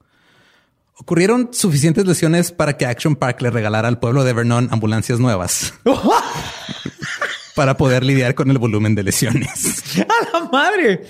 [1.01, 5.73] Ocurrieron suficientes lesiones para que Action Park le regalara al pueblo de Vernon ambulancias nuevas
[7.55, 9.83] para poder lidiar con el volumen de lesiones.
[9.99, 11.03] ¡A la madre!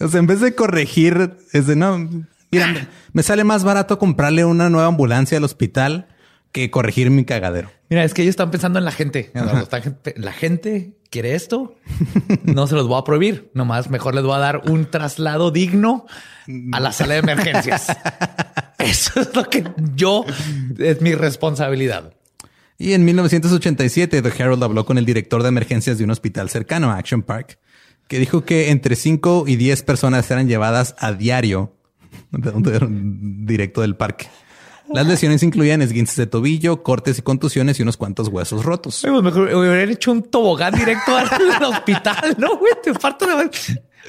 [0.00, 1.98] O sea, en vez de corregir, es de no,
[2.50, 6.08] mira, me- me sale más barato comprarle una nueva ambulancia al hospital
[6.52, 7.70] que corregir mi cagadero.
[7.90, 9.32] Mira, es que ellos están pensando en la gente.
[10.16, 11.76] La gente quiere esto.
[12.44, 13.50] No se los voy a prohibir.
[13.54, 16.06] Nomás mejor les voy a dar un traslado digno
[16.72, 17.86] a la sala de emergencias.
[18.78, 20.24] Eso es lo que yo
[20.78, 22.14] es mi responsabilidad.
[22.76, 26.90] Y en 1987, The Herald habló con el director de emergencias de un hospital cercano
[26.90, 27.58] a Action Park,
[28.06, 31.74] que dijo que entre 5 y 10 personas eran llevadas a diario
[32.30, 34.28] directo del parque
[34.92, 39.00] Las lesiones incluían esguinces de tobillo, cortes y contusiones y unos cuantos huesos rotos.
[39.02, 41.26] Pues mejor hubieran hecho un tobogán directo al
[41.64, 42.56] hospital, ¿no?
[42.56, 43.50] Güey, te parto de...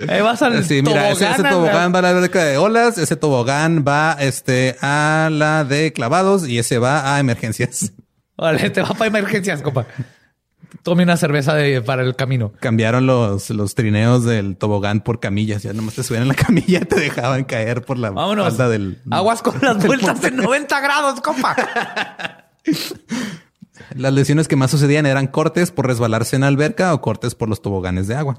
[0.07, 3.17] Ahí vas al Sí, mira, ese, ese tobogán va a la alberca de olas, ese
[3.17, 7.91] tobogán va este, a la de clavados y ese va a emergencias.
[8.37, 9.85] Vale, te va para emergencias, compa.
[10.83, 12.53] Tome una cerveza de, para el camino.
[12.59, 15.63] Cambiaron los, los trineos del tobogán por camillas.
[15.63, 18.45] Ya nomás te subían en la camilla y te dejaban caer por la Vámonos.
[18.45, 19.01] falda del...
[19.09, 21.55] Aguas con las vueltas de 90 grados, compa.
[23.95, 27.61] Las lesiones que más sucedían eran cortes por resbalarse en alberca o cortes por los
[27.61, 28.37] toboganes de agua.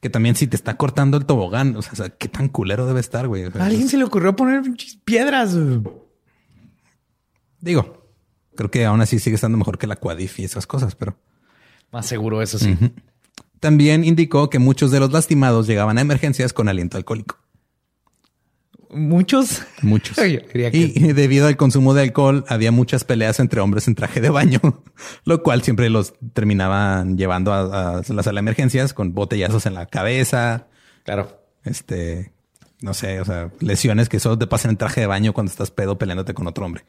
[0.00, 3.28] Que también si te está cortando el tobogán, o sea, qué tan culero debe estar,
[3.28, 3.44] güey.
[3.44, 4.62] ¿A alguien se le ocurrió poner
[5.04, 5.56] piedras.
[7.60, 8.01] Digo,
[8.56, 11.16] creo que aún así sigue estando mejor que la Quadif y esas cosas, pero
[11.90, 12.76] Más seguro, eso sí.
[13.60, 17.38] también indicó que muchos de los lastimados llegaban a emergencias con aliento alcohólico.
[18.90, 19.62] Muchos.
[19.80, 20.16] Muchos.
[20.52, 24.28] Que- Y debido al consumo de alcohol, había muchas peleas entre hombres en traje de
[24.28, 24.60] baño,
[25.24, 29.74] lo cual siempre los terminaban llevando a, a la sala de emergencias con botellazos en
[29.74, 30.66] la cabeza,
[31.04, 31.40] Claro.
[31.64, 32.32] este,
[32.82, 35.70] no sé, o sea, lesiones que solo te pasan en traje de baño cuando estás
[35.70, 36.84] pedo peleándote con otro hombre.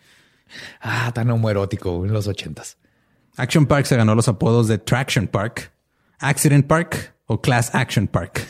[0.81, 2.77] Ah, tan homoerótico en los ochentas.
[3.37, 5.71] Action Park se ganó los apodos de Traction Park,
[6.19, 8.45] Accident Park o Class Action Park.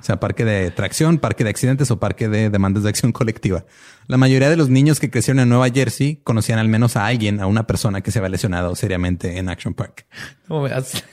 [0.00, 3.64] o sea, parque de tracción, parque de accidentes o parque de demandas de acción colectiva.
[4.06, 7.40] La mayoría de los niños que crecieron en Nueva Jersey conocían al menos a alguien,
[7.40, 10.06] a una persona que se había lesionado seriamente en Action Park.
[10.48, 11.04] No veas.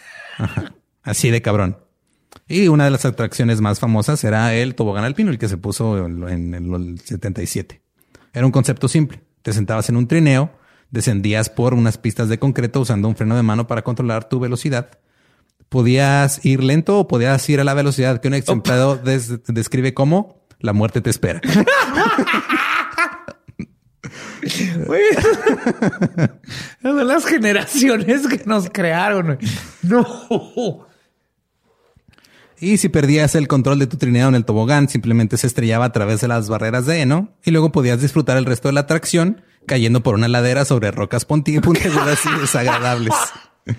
[1.03, 1.77] Así de cabrón.
[2.47, 6.05] Y una de las atracciones más famosas era el tobogán alpino, el que se puso
[6.05, 7.81] en, en el 77.
[8.33, 9.21] Era un concepto simple.
[9.47, 10.51] Te sentabas en un trineo,
[10.91, 14.89] descendías por unas pistas de concreto usando un freno de mano para controlar tu velocidad.
[15.69, 20.43] Podías ir lento o podías ir a la velocidad que un exemplado des- describe como
[20.59, 21.39] la muerte te espera.
[26.83, 29.37] Las generaciones que nos crearon.
[29.83, 30.87] No.
[32.59, 35.91] Y si perdías el control de tu trineo en el tobogán, simplemente se estrellaba a
[35.91, 39.41] través de las barreras de heno y luego podías disfrutar el resto de la atracción
[39.67, 43.13] cayendo por una ladera sobre rocas puntiagudas y desagradables.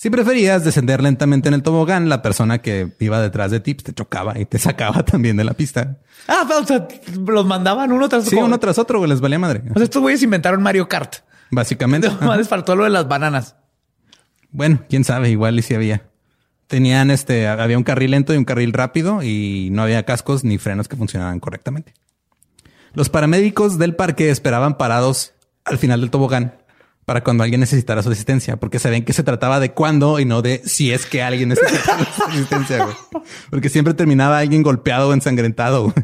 [0.00, 3.82] Si preferías descender lentamente en el tobogán, la persona que iba detrás de ti pues,
[3.82, 5.98] te chocaba y te sacaba también de la pista.
[6.28, 6.86] Ah, o sea,
[7.26, 8.46] los mandaban uno tras Sí, otro.
[8.46, 9.64] uno tras otro, güey, les valía madre.
[9.70, 11.16] O sea, estos güeyes inventaron Mario Kart.
[11.50, 12.08] Básicamente.
[12.08, 13.56] Nomás les faltó lo de las bananas.
[14.52, 16.04] Bueno, quién sabe, igual y si había.
[16.68, 20.58] Tenían este, había un carril lento y un carril rápido y no había cascos ni
[20.58, 21.94] frenos que funcionaban correctamente.
[22.94, 25.32] Los paramédicos del parque esperaban parados
[25.64, 26.54] al final del tobogán
[27.06, 30.42] para cuando alguien necesitara su asistencia, porque sabían que se trataba de cuándo y no
[30.42, 32.96] de si es que alguien necesitaba su asistencia, güey.
[33.48, 35.84] Porque siempre terminaba alguien golpeado o ensangrentado.
[35.84, 35.94] güey.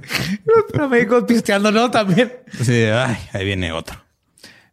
[0.47, 1.91] Los paramédicos pisteando, ¿no?
[1.91, 2.33] También.
[2.67, 4.03] De, ay, ahí viene otro.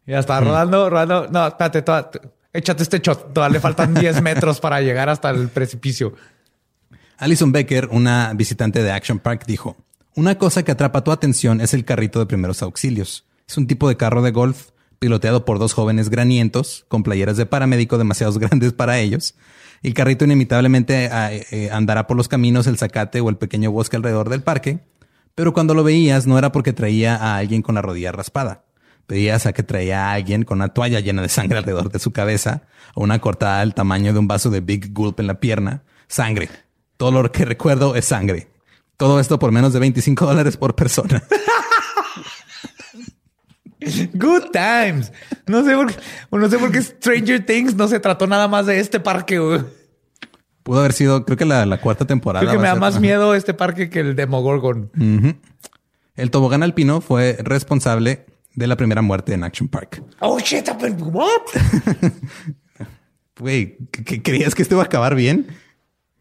[0.06, 1.28] Ya está rodando, rodando.
[1.30, 2.10] No, espérate, toda-
[2.52, 3.32] échate este shot.
[3.32, 6.14] Todavía le faltan 10 metros para llegar hasta el precipicio.
[7.18, 9.76] Alison Becker, una visitante de Action Park, dijo,
[10.14, 13.24] una cosa que atrapa tu atención es el carrito de primeros auxilios.
[13.48, 17.46] Es un tipo de carro de golf piloteado por dos jóvenes granientos con playeras de
[17.46, 19.34] paramédico demasiado grandes para ellos.
[19.82, 23.96] El carrito inevitablemente eh, eh, andará por los caminos, el zacate o el pequeño bosque
[23.96, 24.78] alrededor del parque,
[25.34, 28.64] pero cuando lo veías no era porque traía a alguien con la rodilla raspada.
[29.12, 32.12] Veías a que traía a alguien con una toalla llena de sangre alrededor de su
[32.12, 32.62] cabeza
[32.94, 35.82] o una cortada del tamaño de un vaso de Big Gulp en la pierna.
[36.08, 36.48] Sangre.
[36.96, 38.48] Todo lo que recuerdo es sangre.
[38.96, 41.22] Todo esto por menos de 25 dólares por persona.
[44.14, 45.12] Good times.
[45.46, 45.96] No sé por qué,
[46.30, 49.38] no sé por qué Stranger Things no se trató nada más de este parque.
[49.40, 49.60] güey.
[50.62, 52.40] Pudo haber sido, creo que la, la cuarta temporada.
[52.46, 52.80] Creo que me da ser.
[52.80, 53.00] más Ajá.
[53.02, 54.90] miedo este parque que el Demogorgon.
[56.14, 60.02] El tobogán alpino fue responsable de la primera muerte en Action Park.
[60.20, 60.68] Oh shit,
[61.00, 61.26] what?
[63.38, 65.46] Güey, ¿qué- qué- ¿creías que esto iba a acabar bien?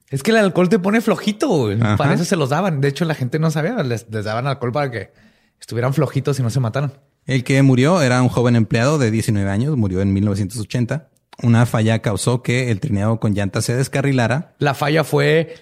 [0.10, 1.48] Es que el alcohol te pone flojito.
[1.48, 1.78] güey.
[1.78, 2.82] Para eso se los daban.
[2.82, 3.76] De hecho, la gente no sabía.
[3.84, 5.12] Les, les daban alcohol para que
[5.60, 6.94] estuvieran flojitos y no se mataran.
[7.26, 11.10] El que murió era un joven empleado de 19 años, murió en 1980.
[11.44, 14.56] Una falla causó que el trineo con llantas se descarrilara.
[14.58, 15.54] La falla fue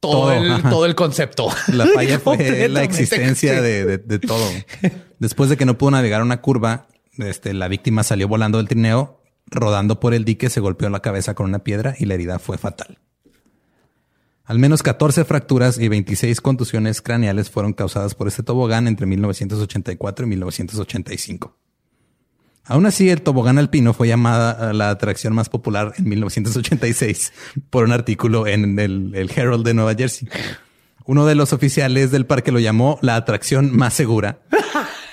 [0.00, 1.48] todo, Todo, el, todo el concepto.
[1.68, 4.44] La falla fue la existencia de- de todo.
[5.18, 9.22] Después de que no pudo navegar una curva, este, la víctima salió volando del trineo,
[9.46, 12.58] rodando por el dique, se golpeó la cabeza con una piedra y la herida fue
[12.58, 12.98] fatal.
[14.44, 20.24] Al menos 14 fracturas y 26 contusiones craneales fueron causadas por este tobogán entre 1984
[20.24, 21.56] y 1985.
[22.68, 27.32] Aún así, el tobogán alpino fue llamada la atracción más popular en 1986
[27.70, 30.28] por un artículo en el, el Herald de Nueva Jersey.
[31.06, 34.40] Uno de los oficiales del parque lo llamó la atracción más segura.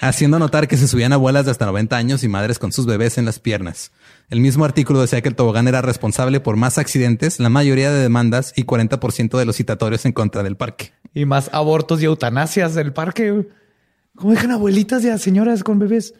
[0.08, 3.18] haciendo notar que se subían abuelas de hasta 90 años y madres con sus bebés
[3.18, 3.92] en las piernas.
[4.30, 8.02] El mismo artículo decía que el tobogán era responsable por más accidentes, la mayoría de
[8.02, 10.94] demandas y 40% de los citatorios en contra del parque.
[11.14, 13.48] Y más abortos y eutanasias del parque.
[14.16, 16.14] ¿Cómo dejan abuelitas y a señoras con bebés?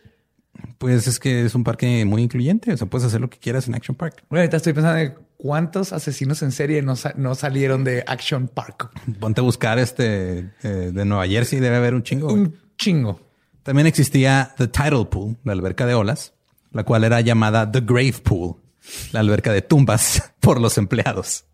[0.78, 2.74] Pues es que es un parque muy incluyente.
[2.74, 4.24] O sea, puedes hacer lo que quieras en Action Park.
[4.30, 8.92] Bueno, ahorita estoy pensando en cuántos asesinos en serie no, no salieron de Action Park.
[9.20, 11.60] Ponte a buscar este eh, de Nueva Jersey.
[11.60, 12.32] Debe haber un chingo.
[12.32, 13.20] Un chingo.
[13.64, 16.34] También existía The Tidal Pool, la alberca de olas,
[16.72, 18.58] la cual era llamada The Grave Pool,
[19.14, 21.46] la alberca de tumbas por los empleados.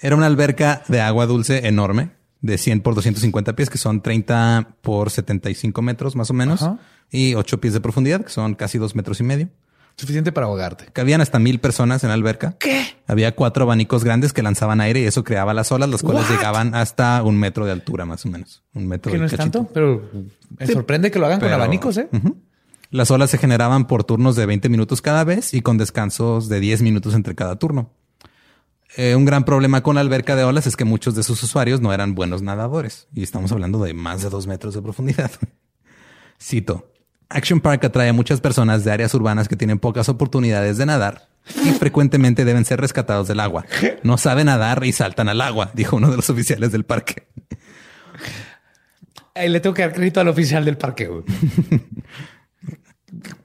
[0.00, 4.76] Era una alberca de agua dulce enorme, de 100 por 250 pies, que son 30
[4.80, 6.68] por 75 metros más o menos,
[7.10, 9.48] y 8 pies de profundidad, que son casi 2 metros y medio.
[9.96, 10.86] Suficiente para ahogarte.
[10.92, 12.54] Cabían hasta mil personas en la alberca.
[12.60, 12.86] ¿Qué?
[13.08, 16.72] Había cuatro abanicos grandes que lanzaban aire y eso creaba las olas, las cuales llegaban
[16.76, 18.62] hasta un metro de altura, más o menos.
[18.74, 19.10] Un metro.
[19.10, 20.08] Que no es tanto, pero
[20.56, 22.08] me sorprende que lo hagan con abanicos, ¿eh?
[22.90, 26.60] Las olas se generaban por turnos de 20 minutos cada vez y con descansos de
[26.60, 27.90] 10 minutos entre cada turno.
[28.98, 31.80] Eh, un gran problema con la alberca de olas es que muchos de sus usuarios
[31.80, 35.30] no eran buenos nadadores y estamos hablando de más de dos metros de profundidad.
[36.42, 36.90] Cito.
[37.28, 41.28] Action Park atrae a muchas personas de áreas urbanas que tienen pocas oportunidades de nadar
[41.64, 43.66] y frecuentemente deben ser rescatados del agua.
[44.02, 47.28] No saben nadar y saltan al agua, dijo uno de los oficiales del parque.
[49.36, 51.08] Ahí le tengo que dar crédito al oficial del parque.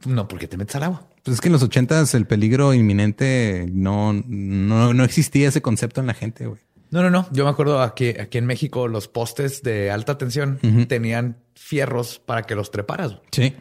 [0.05, 1.07] no, porque te metes al agua.
[1.23, 6.07] Pues es que en los ochentas el peligro inminente no, no, existía ese concepto en
[6.07, 6.47] la gente.
[6.47, 6.59] Güey.
[6.91, 7.27] No, no, no.
[7.31, 12.43] Yo me acuerdo aquí, aquí en México los postes de alta tensión tenían fierros para
[12.43, 13.19] que los treparas.
[13.31, 13.55] Sí.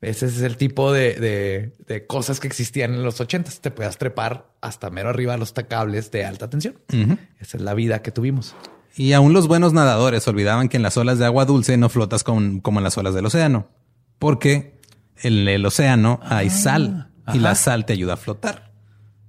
[0.00, 1.72] Ese es el tipo de,
[2.06, 3.60] cosas que existían en los ochentas.
[3.60, 6.74] Te puedas trepar hasta mero arriba los cables de alta tensión.
[7.40, 8.54] Esa es la vida que tuvimos.
[8.96, 12.22] Y aún los buenos nadadores olvidaban que en las olas de agua dulce no flotas
[12.22, 13.68] como en las olas del océano,
[14.18, 14.73] porque
[15.22, 18.72] en el océano hay ah, sal y la sal te ayuda a flotar.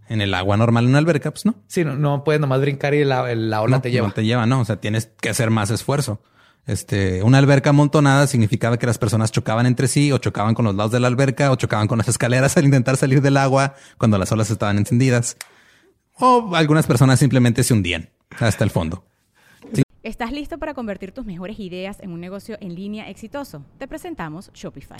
[0.07, 1.55] En el agua normal, en una alberca, pues no.
[1.67, 3.23] Sí, no, puedes nomás brincar y la,
[3.61, 4.07] ola te lleva.
[4.07, 4.59] No te lleva, no.
[4.59, 6.21] O sea, tienes que hacer más esfuerzo.
[6.67, 10.75] Este, una alberca amontonada significaba que las personas chocaban entre sí o chocaban con los
[10.75, 14.17] lados de la alberca o chocaban con las escaleras al intentar salir del agua cuando
[14.17, 15.37] las olas estaban encendidas.
[16.13, 19.05] O algunas personas simplemente se hundían hasta el fondo.
[20.03, 23.65] ¿Estás listo para convertir tus mejores ideas en un negocio en línea exitoso?
[23.79, 24.99] Te presentamos Shopify.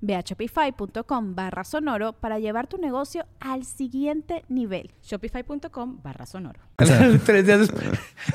[0.00, 4.90] Ve a shopify.com barra sonoro para llevar tu negocio al siguiente nivel.
[5.02, 6.60] Shopify.com barra sonoro.
[7.24, 7.84] Tres días después.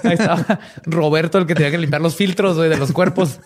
[0.04, 3.40] Ahí estaba Roberto, el que tenía que limpiar los filtros de los cuerpos.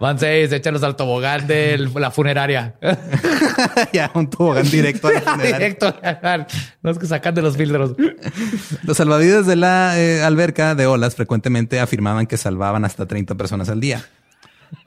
[0.00, 2.76] Van seis, échalos al tobogán de la funeraria.
[3.92, 5.58] ya, un tobogán directo a la funeraria.
[5.58, 5.94] directo.
[6.82, 7.94] Los que sacan de los filtros.
[8.84, 13.68] Los salvavidas de la eh, alberca de olas frecuentemente afirmaban que salvaban hasta 30 personas
[13.68, 14.04] al día.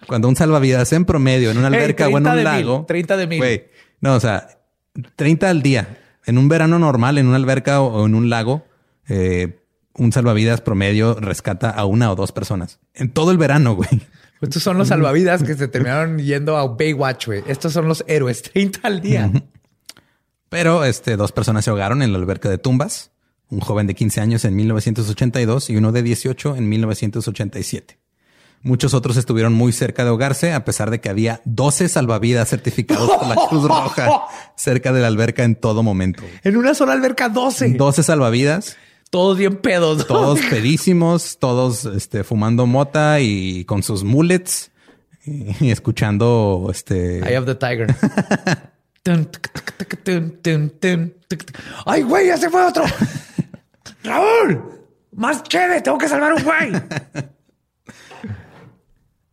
[0.08, 2.86] Cuando un salvavidas en promedio en una alberca o en un lago.
[2.88, 3.44] 30 de mil.
[4.02, 4.60] no, o sea,
[5.16, 5.98] 30 al día.
[6.26, 8.66] En un verano normal, en una alberca o, en un lago,
[9.08, 9.60] eh,
[9.94, 12.80] un salvavidas promedio rescata a una o dos personas.
[12.94, 13.90] En todo el verano, güey.
[14.42, 17.44] Estos son los salvavidas que se terminaron yendo a Baywatch, güey.
[17.48, 19.32] Estos son los héroes, 30 al día.
[20.50, 23.12] Pero este, dos personas se ahogaron en la alberca de tumbas.
[23.50, 27.98] Un joven de 15 años en 1982 y uno de 18 en 1987.
[28.62, 33.10] Muchos otros estuvieron muy cerca de ahogarse, a pesar de que había 12 salvavidas certificados
[33.10, 34.24] por la Cruz Roja
[34.56, 36.24] cerca de la alberca en todo momento.
[36.44, 37.70] En una sola alberca, 12.
[37.70, 38.76] 12 salvavidas.
[39.10, 40.06] Todos bien pedos.
[40.06, 44.72] Todos pedísimos, todos este, fumando mota y con sus mullets
[45.26, 47.20] y, escuchando este.
[47.20, 47.96] Eye of the Tiger.
[51.86, 52.28] ¡Ay, güey!
[52.28, 52.84] ¡Ya se fue otro!
[54.04, 54.62] ¡Raúl!
[55.14, 55.82] ¡Más chévere!
[55.82, 56.72] ¡Tengo que salvar un güey!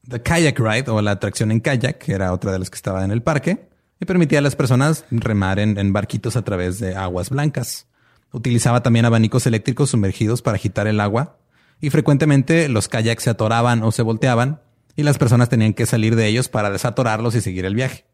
[0.08, 3.04] The Kayak Ride o la atracción en kayak, que era otra de las que estaba
[3.04, 3.68] en el parque,
[4.00, 7.86] y permitía a las personas remar en, barquitos a través de aguas blancas.
[8.32, 11.38] Utilizaba también abanicos eléctricos sumergidos para agitar el agua
[11.80, 14.60] y frecuentemente los kayaks se atoraban o se volteaban
[14.96, 18.04] y las personas tenían que salir de ellos para desatorarlos y seguir el viaje.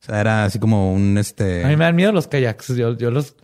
[0.00, 1.64] O sea, era así como un este.
[1.64, 2.68] A mí me dan miedo los kayaks.
[2.76, 3.34] Yo, yo los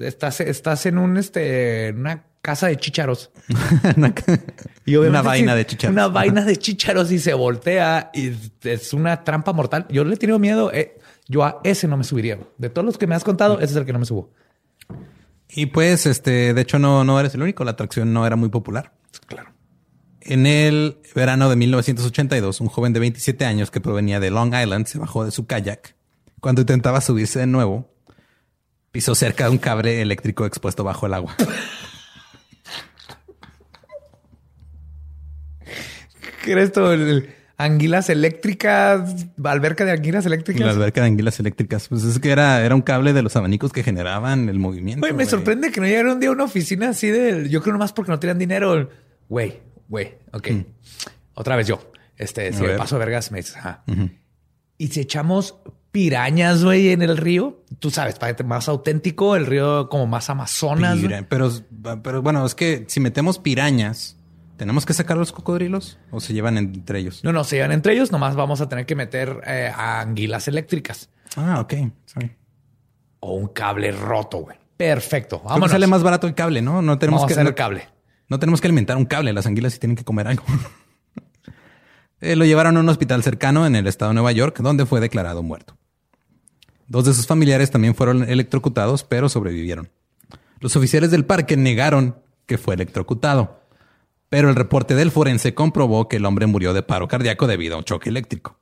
[0.00, 3.30] estás, estás en un este, una casa de chícharos.
[3.96, 4.14] una,
[4.84, 5.92] Y obviamente una vaina de chicharros.
[5.94, 8.32] Una vaina de chícharos y se voltea y
[8.62, 9.86] es una trampa mortal.
[9.88, 10.72] Yo le he tenido miedo.
[10.72, 10.98] eh,
[11.28, 12.38] yo a ese no me subiría.
[12.58, 14.32] De todos los que me has contado, ese es el que no me subo.
[15.48, 17.64] Y pues, este, de hecho, no, no eres el único.
[17.64, 18.92] La atracción no era muy popular.
[19.26, 19.50] Claro.
[20.20, 24.86] En el verano de 1982, un joven de 27 años que provenía de Long Island
[24.86, 25.94] se bajó de su kayak.
[26.40, 27.92] Cuando intentaba subirse de nuevo,
[28.92, 31.36] pisó cerca de un cable eléctrico expuesto bajo el agua.
[36.44, 36.90] ¿Qué era esto?
[37.58, 40.62] Anguilas eléctricas, alberca de anguilas eléctricas.
[40.62, 41.88] La alberca de anguilas eléctricas.
[41.88, 45.00] Pues es que era, era un cable de los abanicos que generaban el movimiento.
[45.00, 45.28] Güey, me güey.
[45.28, 47.50] sorprende que no llegara un día a una oficina así de.
[47.50, 48.88] Yo creo nomás porque no tenían dinero.
[49.28, 50.48] Güey, güey, ok.
[51.34, 51.92] Otra vez yo.
[52.16, 53.84] Este, si me paso vergas, me dices, ajá.
[54.78, 55.56] Y si echamos
[55.92, 60.30] pirañas, güey, en el río, tú sabes, para que más auténtico, el río como más
[60.30, 60.98] amazonas.
[60.98, 61.50] Pira- pero,
[62.02, 64.16] pero bueno, es que si metemos pirañas,
[64.56, 67.24] ¿tenemos que sacar los cocodrilos o se llevan entre ellos?
[67.24, 70.46] No, no, se llevan entre ellos, nomás vamos a tener que meter eh, a anguilas
[70.48, 71.74] eléctricas Ah, ok.
[72.06, 72.36] Sorry.
[73.20, 74.56] o un cable roto, güey.
[74.76, 75.40] Perfecto.
[75.42, 75.70] Que Vámonos.
[75.70, 76.80] sale más barato el cable, ¿no?
[76.82, 77.88] No tenemos Vamos que a hacer no, cable.
[78.28, 79.32] no tenemos que alimentar un cable.
[79.32, 80.44] Las anguilas sí tienen que comer algo.
[82.22, 85.00] Eh, lo llevaron a un hospital cercano en el estado de Nueva York, donde fue
[85.00, 85.78] declarado muerto.
[86.90, 89.90] Dos de sus familiares también fueron electrocutados, pero sobrevivieron.
[90.58, 92.16] Los oficiales del parque negaron
[92.46, 93.60] que fue electrocutado,
[94.28, 97.78] pero el reporte del forense comprobó que el hombre murió de paro cardíaco debido a
[97.78, 98.58] un choque eléctrico.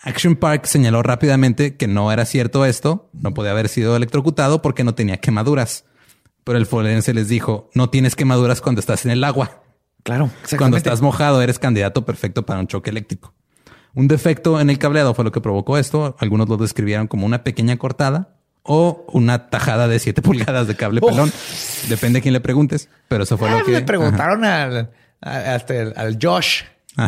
[0.00, 4.82] Action Park señaló rápidamente que no era cierto esto, no podía haber sido electrocutado porque
[4.82, 5.84] no tenía quemaduras.
[6.42, 9.62] Pero el forense les dijo, no tienes quemaduras cuando estás en el agua.
[10.02, 13.35] Claro, Cuando estás mojado eres candidato perfecto para un choque eléctrico.
[13.96, 16.14] Un defecto en el cableado fue lo que provocó esto.
[16.20, 18.28] Algunos lo describieron como una pequeña cortada
[18.62, 21.32] o una tajada de 7 pulgadas de cable pelón.
[21.88, 23.72] Depende a quién le preguntes, pero eso fue Ah, lo que...
[23.72, 24.90] le preguntaron al,
[25.20, 26.62] a- hasta el- al Josh.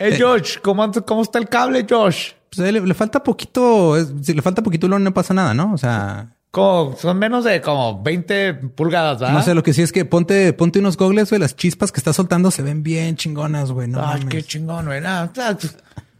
[0.00, 0.18] Hey, Eh.
[0.20, 2.30] Josh, ¿cómo, ¿cómo está el cable, Josh?
[2.54, 5.72] Pues, eh, le, le falta poquito, es- si le falta poquito no pasa nada, ¿no?
[5.74, 9.34] O sea, Como, son menos de como 20 pulgadas, ¿verdad?
[9.34, 12.00] no sé, lo que sí es que ponte, ponte unos gogles, güey, las chispas que
[12.00, 13.86] está soltando se ven bien chingonas, güey.
[13.88, 14.28] No Ay, mames.
[14.34, 15.00] qué chingón, güey.
[15.04, 15.56] Ah, ah,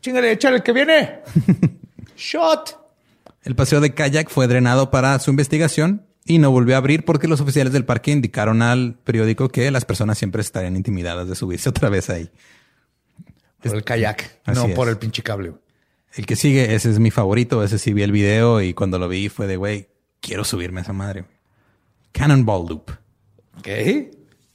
[0.01, 1.21] Chingale, échale el que viene.
[2.17, 2.79] Shot.
[3.45, 7.27] El paseo de kayak fue drenado para su investigación y no volvió a abrir porque
[7.27, 11.69] los oficiales del parque indicaron al periódico que las personas siempre estarían intimidadas de subirse
[11.71, 12.31] otra vez ahí.
[13.63, 14.75] Por el kayak, Así no es.
[14.75, 15.51] por el pinche cable.
[15.51, 15.63] güey.
[16.15, 17.63] El que sigue, ese es mi favorito.
[17.65, 19.89] Ese sí vi el video y cuando lo vi fue de, güey,
[20.21, 21.25] quiero subirme a esa madre.
[22.13, 22.91] Cannonball Loop.
[23.63, 24.11] ¿Qué?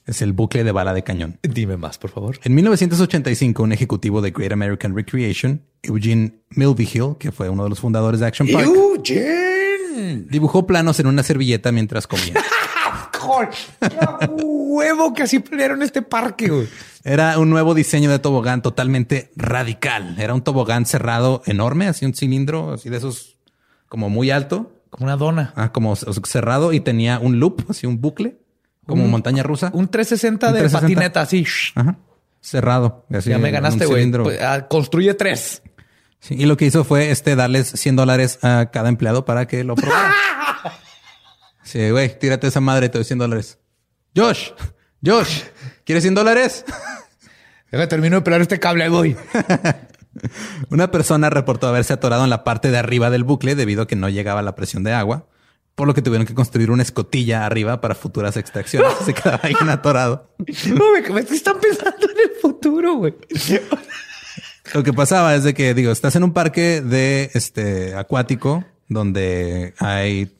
[0.05, 1.39] Es el bucle de bala de cañón.
[1.43, 2.39] Dime más, por favor.
[2.43, 7.79] En 1985, un ejecutivo de Great American Recreation, Eugene Milvihill, que fue uno de los
[7.79, 10.25] fundadores de Action Park, Eugene.
[10.29, 12.33] dibujó planos en una servilleta mientras comía.
[13.13, 16.67] Qué huevo que así planearon este parque, güey.
[17.03, 20.15] Era un nuevo diseño de tobogán totalmente radical.
[20.19, 23.37] Era un tobogán cerrado enorme, así un cilindro, así de esos
[23.87, 25.51] como muy alto, Como una dona.
[25.55, 28.37] ah, como cerrado y tenía un loop, así un bucle,
[28.85, 29.71] como Un- montaña rusa.
[29.73, 30.81] Un 360 Un de 360.
[30.95, 31.45] patineta, así.
[31.75, 31.97] Ajá.
[32.41, 33.05] Cerrado.
[33.11, 34.09] así, ya me ganaste, güey.
[34.11, 35.61] Pues, ah, construye tres.
[36.19, 39.63] Sí, y lo que hizo fue este darles 100 dólares a cada empleado para que
[39.63, 40.13] lo probara.
[41.65, 43.57] Sí, güey, tírate esa madre, te doy 100 dólares.
[44.15, 44.49] Josh,
[45.03, 45.43] Josh,
[45.85, 46.65] ¿quieres 100 dólares?
[47.71, 49.15] Déjame termino de pelar este cable, voy.
[50.69, 53.95] Una persona reportó haberse atorado en la parte de arriba del bucle debido a que
[53.95, 55.27] no llegaba la presión de agua,
[55.75, 58.93] por lo que tuvieron que construir una escotilla arriba para futuras extracciones.
[59.05, 60.29] Se quedaba ahí atorado.
[60.67, 63.15] No, me, están pensando en el futuro, güey.
[64.73, 69.73] Lo que pasaba es de que, digo, estás en un parque de este acuático donde
[69.79, 70.37] hay,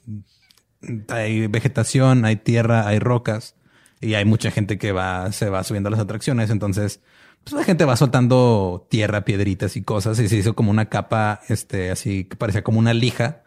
[1.10, 3.56] hay vegetación, hay tierra, hay rocas
[4.02, 6.50] y hay mucha gente que va, se va subiendo a las atracciones.
[6.50, 7.00] Entonces,
[7.44, 11.42] pues la gente va soltando tierra, piedritas y cosas y se hizo como una capa,
[11.50, 13.44] este, así que parecía como una lija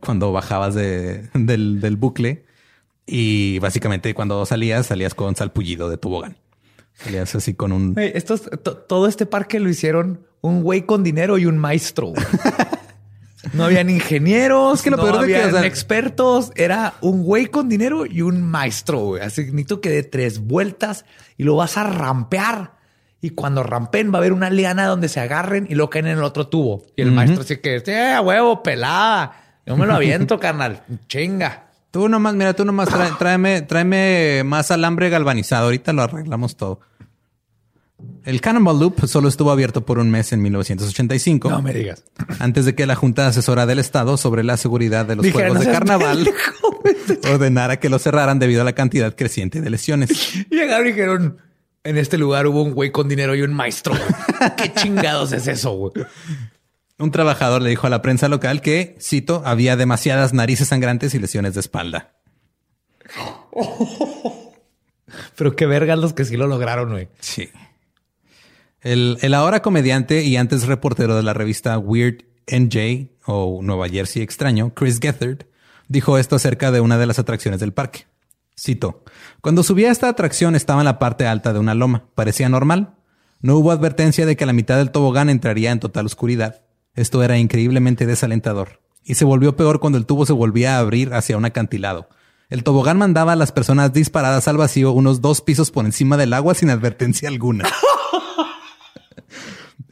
[0.00, 2.44] cuando bajabas de, del, del bucle
[3.06, 6.36] y básicamente cuando salías, salías con salpullido de tobogán.
[6.94, 11.38] Salías así con un estos, to- todo este parque lo hicieron un güey con dinero
[11.38, 12.12] y un maestro.
[13.54, 16.52] No habían ingenieros, Es que lo no peor de que, o sea- expertos.
[16.54, 18.98] Era un güey con dinero y un maestro.
[19.00, 19.22] güey.
[19.22, 21.04] Así que necesito que dé tres vueltas
[21.36, 22.76] y lo vas a rampear.
[23.22, 26.18] Y cuando rampen va a haber una liana donde se agarren y lo caen en
[26.18, 26.84] el otro tubo.
[26.96, 29.60] Y el maestro así que, eh, huevo, pelada.
[29.64, 30.82] Yo me lo aviento, carnal.
[31.06, 31.66] Chinga.
[31.92, 35.66] Tú nomás, mira, tú nomás trae- tráeme, tráeme más alambre galvanizado.
[35.66, 36.80] Ahorita lo arreglamos todo.
[38.24, 41.50] El Cannonball Loop solo estuvo abierto por un mes en 1985.
[41.50, 42.02] No me digas.
[42.40, 45.58] Antes de que la Junta Asesora del Estado sobre la seguridad de los Juegos de
[45.58, 46.28] "No seas Carnaval
[46.82, 47.28] pendejo".
[47.32, 50.10] ordenara que lo cerraran debido a la cantidad creciente de lesiones.
[50.50, 51.38] Llegaron y dijeron,
[51.84, 53.94] en este lugar hubo un güey con dinero y un maestro.
[54.56, 55.92] ¿Qué chingados es eso, güey?
[56.98, 61.18] Un trabajador le dijo a la prensa local que, cito, había demasiadas narices sangrantes y
[61.18, 62.12] lesiones de espalda.
[65.36, 67.08] Pero qué vergas los que sí lo lograron, güey.
[67.20, 67.50] Sí.
[68.80, 74.22] El, el ahora comediante y antes reportero de la revista Weird NJ o Nueva Jersey
[74.22, 75.46] Extraño, Chris Gethard,
[75.88, 78.06] dijo esto acerca de una de las atracciones del parque.
[78.64, 79.02] Cito,
[79.40, 82.04] cuando subí a esta atracción estaba en la parte alta de una loma.
[82.14, 82.94] Parecía normal.
[83.40, 86.62] No hubo advertencia de que la mitad del tobogán entraría en total oscuridad.
[86.94, 88.80] Esto era increíblemente desalentador.
[89.02, 92.08] Y se volvió peor cuando el tubo se volvía a abrir hacia un acantilado.
[92.50, 96.32] El tobogán mandaba a las personas disparadas al vacío unos dos pisos por encima del
[96.32, 97.64] agua sin advertencia alguna.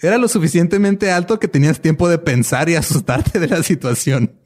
[0.01, 4.40] Era lo suficientemente alto que tenías tiempo de pensar y asustarte de la situación.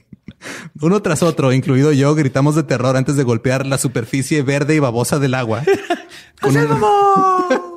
[0.80, 4.78] Uno tras otro, incluido yo, gritamos de terror antes de golpear la superficie verde y
[4.78, 5.62] babosa del agua.
[6.40, 6.66] Con un-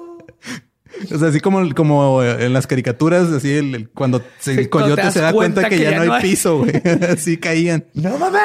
[1.14, 5.12] O sea, así como, como en las caricaturas, así el, el- cuando se- el coyote
[5.12, 6.72] se da cuenta, que, ya, no hay, piso, güey.
[7.14, 7.86] así caían.
[7.94, 8.42] ¡No mames!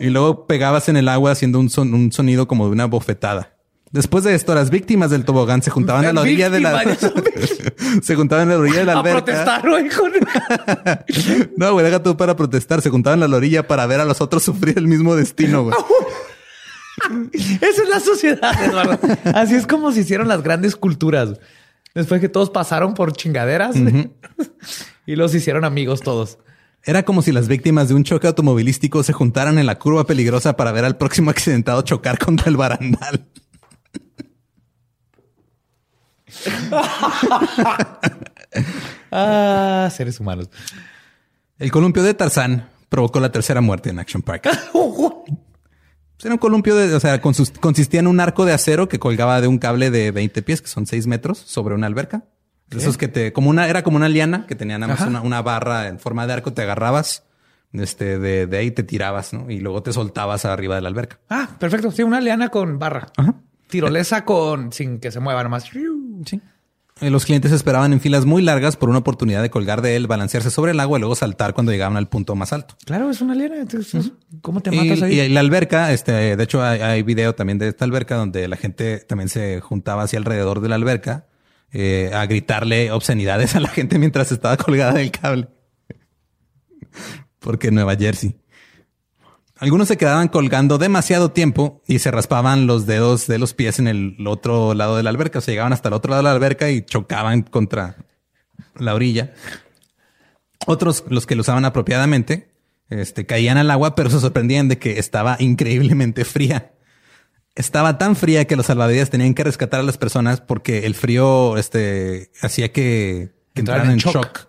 [0.00, 3.53] Y luego pegabas en el agua haciendo un, son- un sonido como de una bofetada.
[3.94, 6.82] Después de esto, las víctimas del tobogán se juntaban a la orilla de la...
[8.02, 9.24] se juntaban a la orilla de la A alberca.
[9.24, 9.88] protestar, güey.
[9.88, 10.12] con-
[11.56, 12.82] No, güey, deja tú para protestar.
[12.82, 15.76] Se juntaban a la orilla para ver a los otros sufrir el mismo destino, güey.
[17.32, 18.98] Esa es la sociedad, Eduardo.
[19.32, 21.38] Así es como se hicieron las grandes culturas.
[21.94, 23.76] Después que todos pasaron por chingaderas
[25.06, 26.38] y los hicieron amigos todos.
[26.82, 30.56] Era como si las víctimas de un choque automovilístico se juntaran en la curva peligrosa
[30.56, 33.26] para ver al próximo accidentado chocar contra el barandal.
[39.16, 40.50] Ah, seres humanos.
[41.58, 44.48] El columpio de Tarzán provocó la tercera muerte en Action Park.
[46.24, 49.46] Era un columpio de, o sea, consistía en un arco de acero que colgaba de
[49.46, 52.24] un cable de 20 pies, que son 6 metros, sobre una alberca.
[52.68, 55.20] De Esos que te, como una, era como una liana que tenía nada más una,
[55.20, 57.24] una barra en forma de arco, te agarrabas,
[57.74, 59.50] este, de, de ahí te tirabas, ¿no?
[59.50, 61.20] Y luego te soltabas arriba de la alberca.
[61.28, 61.90] Ah, perfecto.
[61.90, 63.08] Sí, una liana con barra.
[63.16, 63.34] Ajá.
[63.68, 65.70] Tirolesa con sin que se mueva nomás.
[66.24, 66.40] Sí.
[67.00, 70.06] Eh, Los clientes esperaban en filas muy largas por una oportunidad de colgar de él,
[70.06, 72.76] balancearse sobre el agua y luego saltar cuando llegaban al punto más alto.
[72.84, 73.56] Claro, es una liana.
[73.58, 74.12] Entonces,
[74.42, 75.18] ¿cómo te Y, matas ahí?
[75.20, 78.56] y la alberca, este, de hecho hay, hay video también de esta alberca donde la
[78.56, 81.26] gente también se juntaba hacia alrededor de la alberca
[81.72, 85.48] eh, a gritarle obscenidades a la gente mientras estaba colgada del cable.
[87.40, 88.36] Porque Nueva Jersey.
[89.58, 93.86] Algunos se quedaban colgando demasiado tiempo y se raspaban los dedos de los pies en
[93.86, 95.38] el otro lado de la alberca.
[95.38, 97.96] O sea, llegaban hasta el otro lado de la alberca y chocaban contra
[98.76, 99.32] la orilla.
[100.66, 102.50] Otros, los que lo usaban apropiadamente,
[102.88, 106.72] este, caían al agua, pero se sorprendían de que estaba increíblemente fría.
[107.54, 111.56] Estaba tan fría que los salvavidas tenían que rescatar a las personas porque el frío
[111.56, 114.48] este, hacía que, que entraran en shock.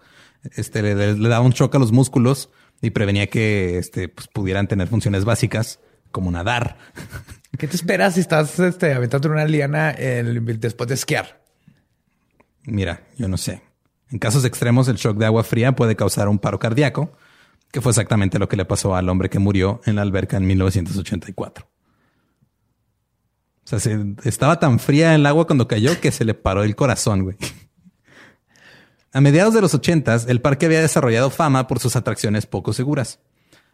[0.55, 2.49] Este, le, le- le daba un shock a los músculos
[2.85, 5.79] y prevenía que este, pues, pudieran tener funciones básicas
[6.11, 6.77] como nadar.
[7.57, 11.43] ¿Qué te esperas si estás este, aventando una liana el- después de esquiar?
[12.63, 13.61] Mira, yo no sé.
[14.11, 17.13] En casos extremos, el shock de agua fría puede causar un paro cardíaco,
[17.71, 20.45] que fue exactamente lo que le pasó al hombre que murió en la alberca en
[20.47, 21.67] 1984.
[23.63, 26.75] O sea, se- estaba tan fría el agua cuando cayó que se le paró el
[26.75, 27.37] corazón, güey.
[29.15, 33.19] A mediados de los ochentas, el parque había desarrollado fama por sus atracciones poco seguras.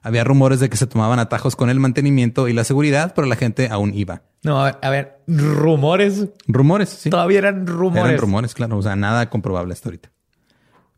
[0.04, 3.36] Había rumores de que se tomaban atajos con el mantenimiento y la seguridad, pero la
[3.36, 4.22] gente aún iba.
[4.44, 6.28] No, a ver, a ver, rumores.
[6.46, 7.10] Rumores, sí.
[7.10, 8.06] Todavía eran rumores.
[8.06, 8.78] Eran rumores, claro.
[8.78, 10.12] O sea, nada comprobable hasta ahorita.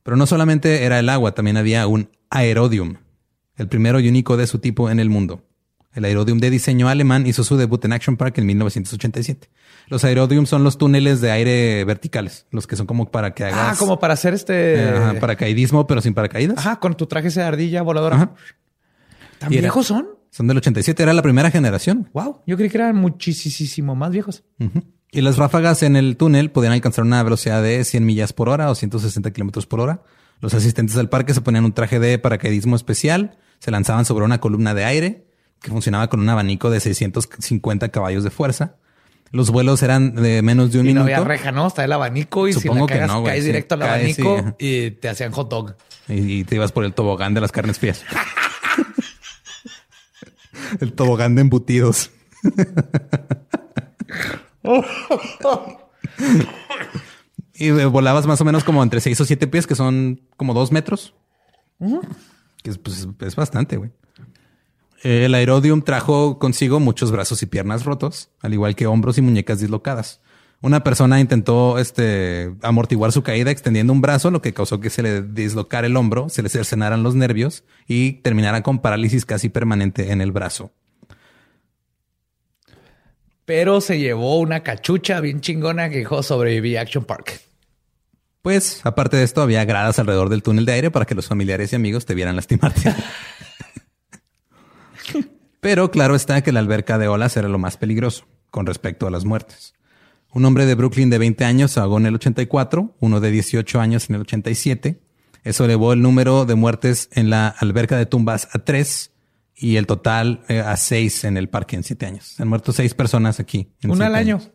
[0.03, 2.95] Pero no solamente era el agua, también había un aerodium,
[3.55, 5.41] el primero y único de su tipo en el mundo.
[5.93, 9.49] El aerodium de diseño alemán hizo su debut en Action Park en 1987.
[9.87, 13.75] Los aerodium son los túneles de aire verticales, los que son como para que hagas
[13.75, 14.75] Ah, como para hacer este.
[14.75, 16.57] eh, ajá, paracaidismo, pero sin paracaídas.
[16.57, 18.15] Ajá, con tu traje de ardilla voladora.
[18.15, 18.31] Ajá.
[19.39, 20.07] ¿Tan Y era- viejos son?
[20.31, 22.09] Son del 87, era la primera generación.
[22.13, 24.43] Wow, yo creí que eran muchísimo más viejos.
[25.11, 28.71] Y las ráfagas en el túnel podían alcanzar una velocidad de 100 millas por hora
[28.71, 30.01] o 160 kilómetros por hora.
[30.39, 34.39] Los asistentes del parque se ponían un traje de paracaidismo especial, se lanzaban sobre una
[34.39, 35.27] columna de aire
[35.63, 38.75] que funcionaba con un abanico de 650 caballos de fuerza.
[39.31, 41.65] Los vuelos eran de menos de un y no minuto había reja, ¿no?
[41.65, 44.19] Está el abanico y Supongo si que la cagas, no, caes Sí, directo al caes,
[44.19, 45.75] abanico sí, y te hacían hot dog.
[46.07, 48.03] y, y te ibas por el tobogán de las carnes frías.
[50.81, 52.11] el tobogán de embutidos.
[57.55, 60.53] Y eh, volabas más o menos como entre 6 o 7 pies, que son como
[60.53, 61.15] 2 metros.
[62.61, 63.91] Que es, pues, es bastante, güey.
[65.03, 69.59] El aerodium trajo consigo muchos brazos y piernas rotos, al igual que hombros y muñecas
[69.59, 70.21] dislocadas.
[70.61, 75.03] Una persona intentó este, amortiguar su caída extendiendo un brazo, lo que causó que se
[75.03, 80.13] le dislocara el hombro, se le cercenaran los nervios y terminara con parálisis casi permanente
[80.13, 80.71] en el brazo.
[83.43, 87.41] Pero se llevó una cachucha bien chingona que dijo sobreviví Action Park.
[88.41, 91.73] Pues, aparte de esto, había gradas alrededor del túnel de aire para que los familiares
[91.73, 92.95] y amigos te vieran lastimarte.
[95.59, 99.11] Pero claro está que la alberca de olas era lo más peligroso con respecto a
[99.11, 99.73] las muertes.
[100.33, 103.79] Un hombre de Brooklyn de 20 años se ahogó en el 84, uno de 18
[103.79, 104.99] años en el 87.
[105.43, 109.11] Eso elevó el número de muertes en la alberca de tumbas a tres
[109.55, 112.39] y el total eh, a seis en el parque en siete años.
[112.39, 113.69] Han muerto seis personas aquí.
[113.81, 114.37] en Una al año.
[114.37, 114.51] años.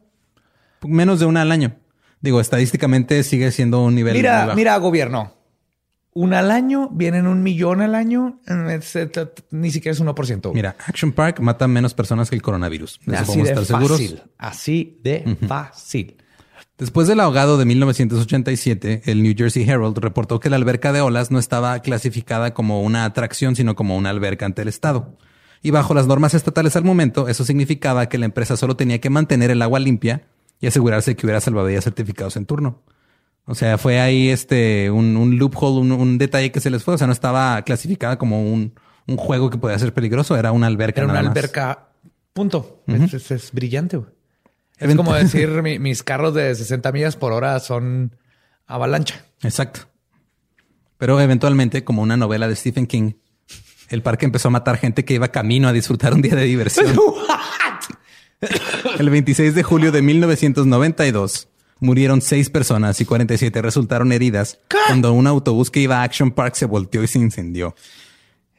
[0.83, 1.77] Menos de una al año.
[2.21, 4.15] Digo, estadísticamente sigue siendo un nivel.
[4.15, 4.57] muy Mira, bajo.
[4.57, 5.35] mira, gobierno.
[6.15, 8.41] Una al año, vienen un millón al año.
[9.51, 10.53] Ni siquiera es 1%.
[10.53, 13.01] Mira, Action Park mata menos personas que el coronavirus.
[13.07, 14.01] De así de estar seguros.
[14.01, 14.23] fácil.
[14.37, 16.17] Así de fácil.
[16.79, 21.33] Después del ahogado de 1987, el New Jersey Herald reportó que la alberca de olas
[21.33, 25.17] no estaba clasificada como una atracción, sino como una alberca ante el Estado.
[25.61, 29.11] Y bajo las normas estatales al momento, eso significaba que la empresa solo tenía que
[29.11, 30.29] mantener el agua limpia
[30.61, 32.83] y asegurarse que hubiera salvavidas certificados en turno.
[33.51, 36.95] O sea, fue ahí este un, un loophole, un, un detalle que se les fue.
[36.95, 38.75] O sea, no estaba clasificada como un,
[39.07, 41.01] un juego que podía ser peligroso, era una alberca.
[41.01, 41.37] Era una nada más.
[41.37, 41.89] alberca,
[42.35, 42.83] punto.
[42.87, 43.97] es, es- es brillante.
[43.97, 44.11] güey.
[44.79, 48.15] Es como decir mi- mis carros de 60 millas por hora son
[48.67, 49.25] avalancha.
[49.43, 49.81] Exacto.
[50.99, 53.13] Pero eventualmente, como una novela de Stephen King,
[53.89, 56.95] el parque empezó a matar gente que iba camino a disfrutar un día de diversión.
[58.99, 61.49] El 26 de julio de 1992
[61.81, 66.55] murieron seis personas y 47 resultaron heridas cuando un autobús que iba a Action Park
[66.55, 67.75] se volteó y se incendió.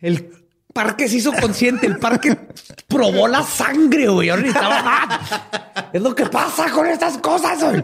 [0.02, 0.30] El
[0.74, 2.38] parque se hizo consciente, el parque
[2.88, 4.30] probó la sangre, güey.
[4.30, 5.90] Ahora necesitaba más.
[5.94, 7.84] Es lo que pasa con estas cosas, güey.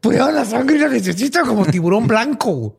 [0.00, 2.78] Prueban la sangre y la necesito como tiburón blanco.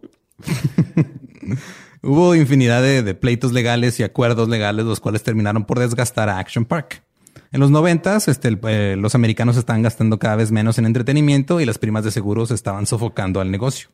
[2.04, 6.39] Hubo infinidad de, de pleitos legales y acuerdos legales, los cuales terminaron por desgastar a
[6.39, 7.04] Action Park.
[7.52, 11.60] En los noventas, este, el- eh, los americanos estaban gastando cada vez menos en entretenimiento
[11.60, 13.89] y las primas de seguros estaban sofocando al negocio.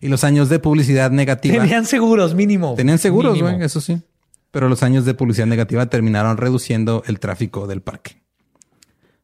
[0.00, 2.74] Y los años de publicidad negativa Tenían seguros, mínimo.
[2.74, 4.00] tenían seguros, güey, eso sí.
[4.50, 8.22] Pero los años de publicidad negativa terminaron reduciendo el tráfico del parque.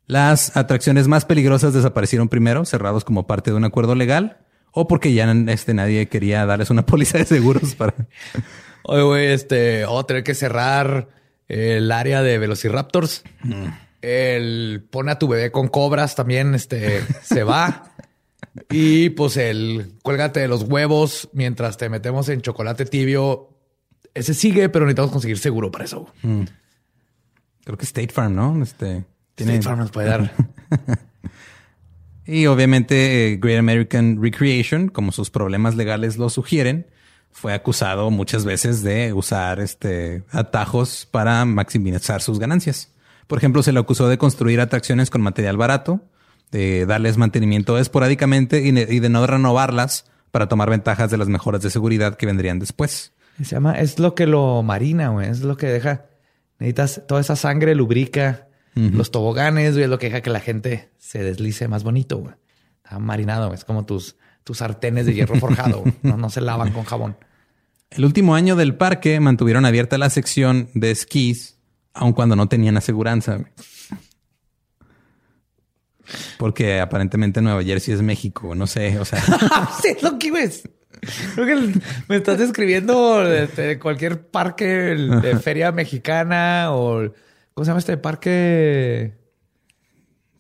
[0.06, 4.38] Las atracciones más peligrosas desaparecieron primero, cerrados como parte de un acuerdo legal,
[4.72, 7.94] o porque ya este, nadie quería darles una póliza de seguros para.
[8.84, 11.08] Oye, güey, este, vamos a tener que cerrar
[11.48, 13.24] el área de Velociraptors.
[14.00, 17.88] El pone a tu bebé con cobras también, este, se va.
[18.68, 23.48] Y pues el cuélgate de los huevos mientras te metemos en chocolate tibio.
[24.12, 26.12] Ese sigue, pero necesitamos conseguir seguro para eso.
[27.64, 28.62] Creo que State Farm, ¿no?
[28.62, 29.54] Este tiene.
[29.54, 30.34] State Farm nos puede dar.
[32.24, 36.86] Y obviamente eh, Great American Recreation, como sus problemas legales lo sugieren,
[37.32, 42.92] fue acusado muchas veces de usar este atajos para maximizar sus ganancias.
[43.26, 46.02] Por ejemplo, se le acusó de construir atracciones con material barato,
[46.50, 51.28] de darles mantenimiento esporádicamente y de, y de no renovarlas para tomar ventajas de las
[51.28, 53.12] mejoras de seguridad que vendrían después.
[53.38, 55.28] Se llama, es lo que lo marina, güey.
[55.28, 56.06] Es lo que deja.
[56.58, 59.84] Necesitas toda esa sangre, lubrica los toboganes, güey.
[59.84, 62.34] Es lo que deja que la gente se deslice más bonito, güey.
[62.84, 63.58] Está marinado, güey.
[63.58, 65.84] Es como tus, tus sartenes de hierro forjado.
[66.02, 67.16] No, no se lavan con jabón.
[67.90, 71.58] El último año del parque mantuvieron abierta la sección de esquís,
[71.92, 73.38] aun cuando no tenían aseguranza.
[76.38, 79.22] Porque aparentemente Nueva Jersey es México, no sé, o sea,
[79.82, 80.68] sí, es lo que ves.
[81.34, 87.12] Creo que me estás describiendo de, de cualquier parque de feria mexicana o
[87.54, 89.14] ¿cómo se llama este parque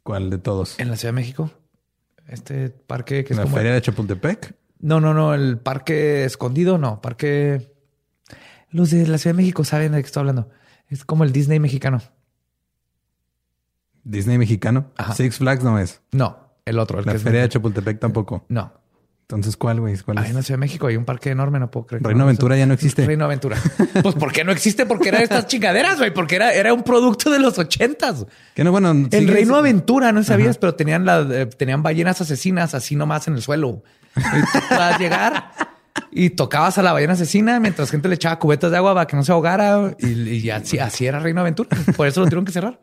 [0.02, 0.78] ¿cuál de todos?
[0.78, 1.50] en la Ciudad de México?
[2.32, 4.54] Este parque que es ¿La como feria de Chapultepec?
[4.80, 7.70] No, no, no, el parque escondido, no, parque.
[8.70, 10.48] Los de la Ciudad de México saben de qué estoy hablando.
[10.88, 12.00] Es como el Disney mexicano.
[14.04, 14.86] Disney mexicano.
[14.96, 15.14] Ajá.
[15.14, 16.00] Six Flags no es.
[16.12, 16.98] No, el otro.
[16.98, 18.44] El La que es- feria de Chapultepec tampoco.
[18.48, 18.72] No.
[19.36, 19.96] Entonces, ¿cuál, güey?
[19.98, 22.02] ¿Cuál Ahí en la Ciudad de México hay un parque enorme, no puedo creer.
[22.02, 23.06] que Reino no- Aventura ya no existe.
[23.06, 23.56] Reino Aventura.
[24.02, 24.84] Pues ¿por qué no existe?
[24.84, 26.12] Porque era de estas chingaderas, güey.
[26.12, 28.26] Porque era, era un producto de los ochentas.
[28.54, 32.74] Que no, bueno, El Reino Aventura, no sabías, pero tenían la, eh, tenían ballenas asesinas
[32.74, 33.82] así nomás en el suelo.
[34.16, 34.20] Y
[34.52, 35.50] tú podías llegar
[36.10, 39.16] y tocabas a la ballena asesina mientras gente le echaba cubetas de agua para que
[39.16, 39.94] no se ahogara.
[39.98, 41.70] Y, y así, así era Reino Aventura.
[41.96, 42.78] Por eso lo tuvieron que cerrar.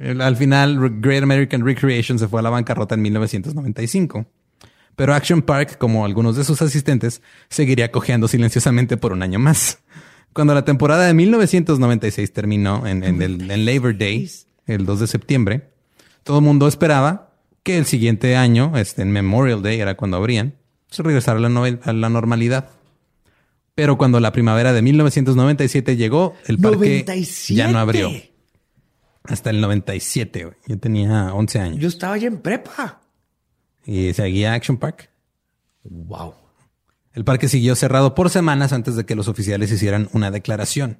[0.00, 4.26] Al final, Re- Great American Recreation se fue a la bancarrota en 1995.
[4.96, 9.78] Pero Action Park, como algunos de sus asistentes, seguiría cojeando silenciosamente por un año más.
[10.32, 14.30] Cuando la temporada de 1996 terminó en, en Labor Day,
[14.66, 15.70] el 2 de septiembre,
[16.24, 17.32] todo el mundo esperaba
[17.62, 20.54] que el siguiente año, este, en Memorial Day, era cuando abrían,
[20.90, 22.68] se regresara a la, novel- a la normalidad.
[23.74, 27.02] Pero cuando la primavera de 1997 llegó, el parque
[27.54, 28.10] ya no abrió.
[29.24, 30.56] Hasta el 97, güey.
[30.66, 31.78] Yo tenía 11 años.
[31.78, 33.00] Yo estaba ya en prepa.
[33.84, 35.10] Y seguía Action Park.
[35.84, 36.34] Wow.
[37.12, 40.98] El parque siguió cerrado por semanas antes de que los oficiales hicieran una declaración.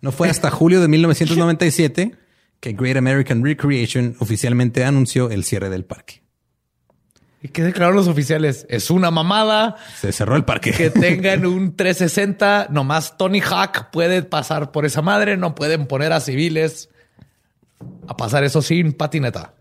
[0.00, 2.16] No fue hasta julio de 1997
[2.60, 6.22] que Great American Recreation oficialmente anunció el cierre del parque.
[7.42, 8.66] ¿Y qué declararon los oficiales?
[8.68, 10.72] Es una mamada Se cerró el parque.
[10.72, 12.68] que tengan un 360.
[12.70, 15.38] Nomás Tony Hawk puede pasar por esa madre.
[15.38, 16.90] No pueden poner a civiles
[18.06, 19.54] a pasar eso sin patineta.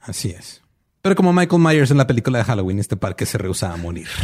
[0.00, 0.62] Así es.
[1.02, 4.08] Pero como Michael Myers en la película de Halloween, este parque se rehusaba a morir.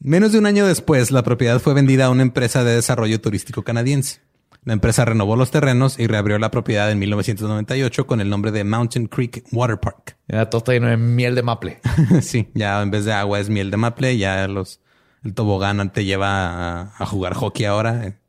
[0.00, 3.64] Menos de un año después, la propiedad fue vendida a una empresa de desarrollo turístico
[3.64, 4.20] canadiense.
[4.64, 8.64] La empresa renovó los terrenos y reabrió la propiedad en 1998 con el nombre de
[8.64, 10.16] Mountain Creek Water Park.
[10.28, 11.80] Ya todo está lleno de miel de maple.
[12.22, 14.80] sí, ya en vez de agua es miel de maple, ya los
[15.24, 18.20] el tobogán te lleva a, a jugar hockey ahora.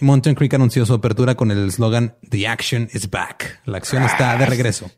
[0.00, 3.60] Mountain Creek anunció su apertura con el eslogan The Action is Back.
[3.64, 4.90] La acción está de regreso.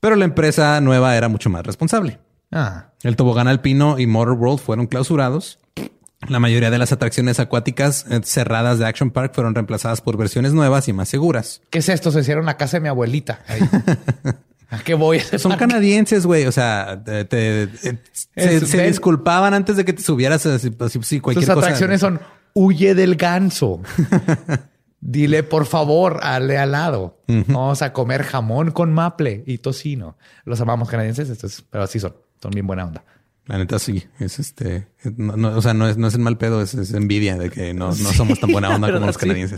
[0.00, 2.18] Pero la empresa nueva era mucho más responsable.
[2.52, 5.58] Ah, El tobogán alpino y Motor World fueron clausurados.
[6.28, 10.52] La mayoría de las atracciones acuáticas eh, cerradas de Action Park fueron reemplazadas por versiones
[10.54, 11.60] nuevas y más seguras.
[11.70, 12.10] ¿qué es esto?
[12.10, 13.40] Se hicieron a casa de mi abuelita.
[13.46, 13.60] Ahí.
[14.74, 15.20] ¿A qué voy?
[15.38, 16.46] Son canadienses, güey.
[16.46, 17.98] O sea, te, te- eh, se,
[18.34, 18.86] Es- se ven.
[18.88, 21.66] disculpaban antes de que te subieras a si, si- si cualquier Sus cosa.
[21.66, 22.20] atracciones son
[22.54, 23.80] huye del ganso.
[25.00, 27.22] Dile por favor al al lado.
[27.28, 30.16] Vamos a comer jamón con maple y tocino.
[30.46, 32.14] Los amamos canadienses, estos, pero así son.
[32.40, 33.04] Son bien buena onda.
[33.46, 34.04] La neta sí.
[34.18, 34.86] Es este.
[35.16, 37.50] no- no, o sea, no es, no es el mal pedo, es, es envidia de
[37.50, 39.56] que no, no somos tan buena onda como los sí.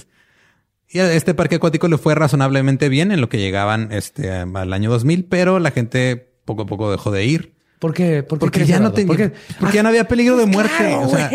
[0.88, 4.72] Y a este parque acuático le fue razonablemente bien en lo que llegaban este, al
[4.72, 7.54] año 2000, pero la gente poco a poco dejó de ir.
[7.78, 8.22] ¿Por qué?
[8.22, 9.32] ¿Por qué Porque ya no tenía, ¿Por qué?
[9.60, 10.72] porque ya no había peligro de muerte.
[10.78, 11.30] Claro, o sea.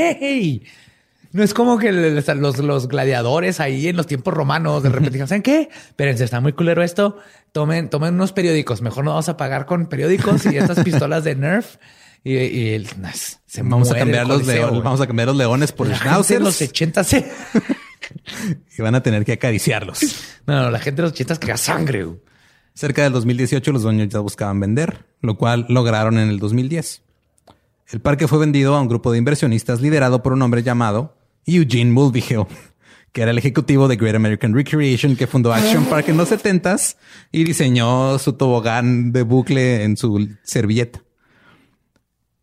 [1.34, 5.28] No es como que los, los gladiadores ahí en los tiempos romanos de repente dijeron,
[5.30, 5.70] ¿saben qué?
[5.90, 7.18] Espérense, está muy culero esto.
[7.52, 8.82] Tomen, tomen unos periódicos.
[8.82, 11.78] Mejor no vamos a pagar con periódicos y estas pistolas de Nerf.
[12.24, 12.88] Y, y el-
[13.48, 16.46] se vamos a cambiar los leones, vamos a cambiar los leones por gente schnauzers de
[16.46, 17.32] los 80 se...
[18.78, 20.00] y van a tener que acariciarlos.
[20.48, 22.04] No, no, la gente de los 80 quería sangre.
[22.04, 22.20] güey.
[22.74, 27.02] Cerca del 2018 los dueños ya buscaban vender, lo cual lograron en el 2010.
[27.90, 31.92] El parque fue vendido a un grupo de inversionistas liderado por un hombre llamado Eugene
[31.92, 32.46] Mulvihill,
[33.12, 36.96] que era el ejecutivo de Great American Recreation que fundó Action Park en los 70s
[37.34, 41.02] y diseñó su tobogán de bucle en su servilleta.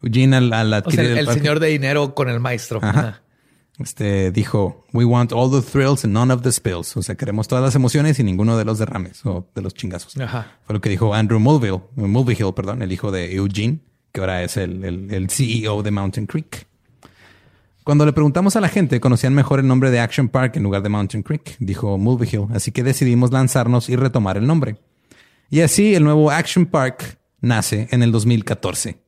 [0.02, 2.38] Eugene al, al O sea, adquirir el, el el parque- señor de dinero con el
[2.40, 2.80] maestro.
[2.82, 3.22] Ajá.
[3.78, 6.96] Este dijo, we want all the thrills and none of the spills.
[6.96, 10.16] O sea, queremos todas las emociones y ninguno de los derrames o de los chingazos.
[10.16, 10.58] Ajá.
[10.64, 13.78] Fue lo que dijo Andrew Mulvihill, Mulvihill, perdón, el hijo de Eugene,
[14.12, 16.66] que ahora es el, el- el CEO de Mountain Creek.
[17.84, 20.82] Cuando le preguntamos a la gente, conocían mejor el nombre de Action Park en lugar
[20.82, 22.46] de Mountain Creek, dijo Mulvihill.
[22.52, 24.76] Así que decidimos lanzarnos y retomar el nombre.
[25.50, 28.98] Y así el nuevo Action Park nace en el 2014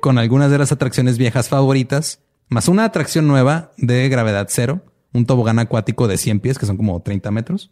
[0.00, 5.26] con algunas de las atracciones viejas favoritas, más una atracción nueva de gravedad cero, un
[5.26, 7.70] tobogán acuático de 100 pies, que son como 30 metros,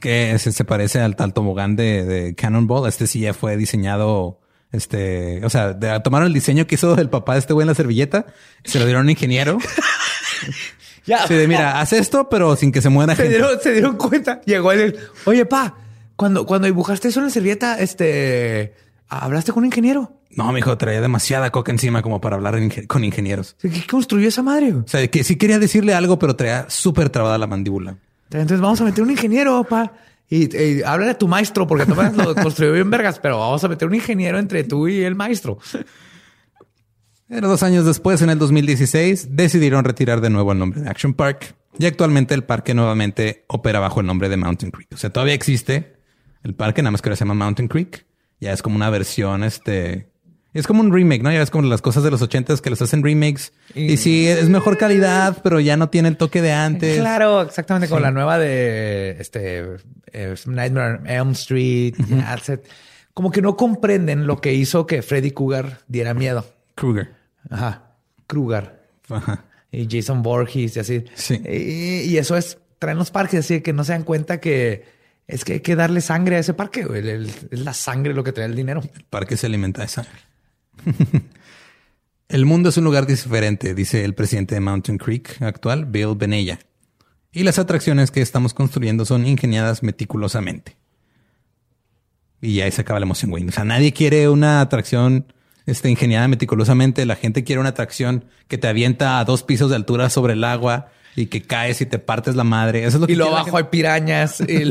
[0.00, 2.88] que se, se parece al tal tobogán de, de Cannonball.
[2.88, 4.40] Este sí ya fue diseñado,
[4.72, 7.68] este, o sea, de- tomaron el diseño que hizo el papá de este güey en
[7.68, 8.26] la servilleta,
[8.64, 9.58] se lo dieron a un ingeniero.
[11.06, 11.26] Ya.
[11.26, 13.36] De, mira, haz esto, pero sin que se muera se gente.
[13.36, 14.40] dieron, se dieron cuenta.
[14.46, 15.76] Llegó el, oye, pa,
[16.16, 18.72] cuando, cuando dibujaste eso en la servilleta, este,
[19.08, 20.18] ¿hablaste con un ingeniero?
[20.36, 23.56] No, mijo, traía demasiada coca encima como para hablar con ingenieros.
[23.60, 24.72] ¿Qué construyó esa madre?
[24.72, 27.96] O sea, que sí quería decirle algo, pero traía súper trabada la mandíbula.
[28.30, 29.92] Entonces vamos a meter un ingeniero, pa.
[30.28, 33.68] Y, y háblale a tu maestro, porque tú lo construyó bien vergas, pero vamos a
[33.68, 35.58] meter un ingeniero entre tú y el maestro.
[37.28, 41.14] Pero dos años después, en el 2016, decidieron retirar de nuevo el nombre de Action
[41.14, 44.88] Park y actualmente el parque nuevamente opera bajo el nombre de Mountain Creek.
[44.92, 45.96] O sea, todavía existe
[46.42, 48.06] el parque, nada más que ahora se llama Mountain Creek.
[48.40, 50.12] Ya es como una versión, este...
[50.54, 51.32] Es como un remake, ¿no?
[51.32, 53.52] Ya es como las cosas de los ochentas que los hacen remakes.
[53.74, 56.98] Y, sí, es mejor calidad, pero ya no tiene el toque de antes.
[57.00, 57.88] Claro, exactamente.
[57.88, 59.64] Con la nueva de este
[60.12, 61.94] eh, Nightmare on Elm Street.
[62.42, 62.62] se-
[63.14, 66.46] como que no comprenden lo que hizo que Freddy Cougar diera miedo.
[66.76, 67.14] Krueger.
[67.50, 67.90] Ajá.
[68.26, 68.80] Kruger.
[69.10, 69.44] Ajá.
[69.72, 71.04] y Jason Voorhees y así.
[71.14, 71.40] Sí.
[71.44, 74.84] Y, y eso es traen los parques, así que no se dan cuenta que
[75.26, 76.86] es que hay que darle sangre a ese parque.
[77.50, 78.82] es la sangre lo que trae el dinero.
[78.94, 80.12] El parque se alimenta de sangre.
[82.28, 86.58] el mundo es un lugar diferente, dice el presidente de Mountain Creek actual, Bill Benella.
[87.32, 90.76] Y las atracciones que estamos construyendo son ingeniadas meticulosamente.
[92.40, 93.46] Y ya ahí se acaba la emoción, güey.
[93.48, 95.32] O sea, nadie quiere una atracción
[95.66, 97.06] este, ingeniada meticulosamente.
[97.06, 100.44] La gente quiere una atracción que te avienta a dos pisos de altura sobre el
[100.44, 102.84] agua y que caes y te partes la madre.
[102.84, 104.64] Eso es lo que y luego abajo hay pirañas y,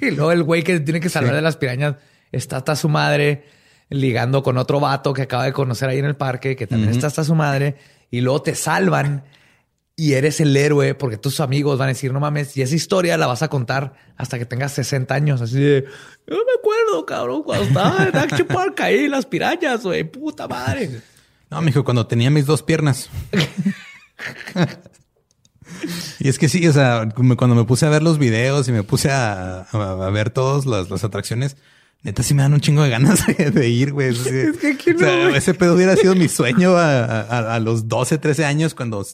[0.00, 1.96] luego el güey que tiene que salvar de las pirañas
[2.32, 3.44] está hasta su madre
[3.88, 7.06] ligando con otro vato que acaba de conocer ahí en el parque, que también está
[7.06, 7.76] hasta su madre
[8.10, 9.24] y luego te salvan
[9.98, 13.16] y eres el héroe porque tus amigos van a decir, no mames, y esa historia
[13.16, 15.40] la vas a contar hasta que tengas 60 años.
[15.40, 15.86] Así de,
[16.26, 21.00] yo me acuerdo, cabrón, cuando estaba en Action Park ahí, las pirañas, güey, puta madre.
[21.50, 23.08] No, mijo, cuando tenía mis dos piernas.
[26.18, 28.82] y es que sí, o sea, cuando me puse a ver los videos y me
[28.82, 29.66] puse a,
[30.12, 31.56] ver todas las atracciones,
[32.02, 34.10] Neta, sí me dan un chingo de ganas de, ir, güey.
[34.14, 39.04] Es que no, ese pedo hubiera sido mi sueño a, los 12, 13 años cuando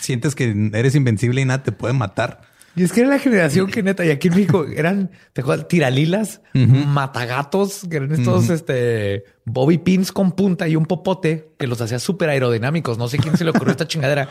[0.00, 2.42] sientes que eres invencible y nada te puede matar.
[2.74, 5.68] Y es que era la generación que neta, y aquí en México eran, te acuerdas,
[5.68, 11.80] tiralilas, matagatos, que eran estos, este, bobby pins con punta y un popote que los
[11.80, 12.96] hacía súper aerodinámicos.
[12.96, 14.28] No sé quién se le ocurrió esta chingadera.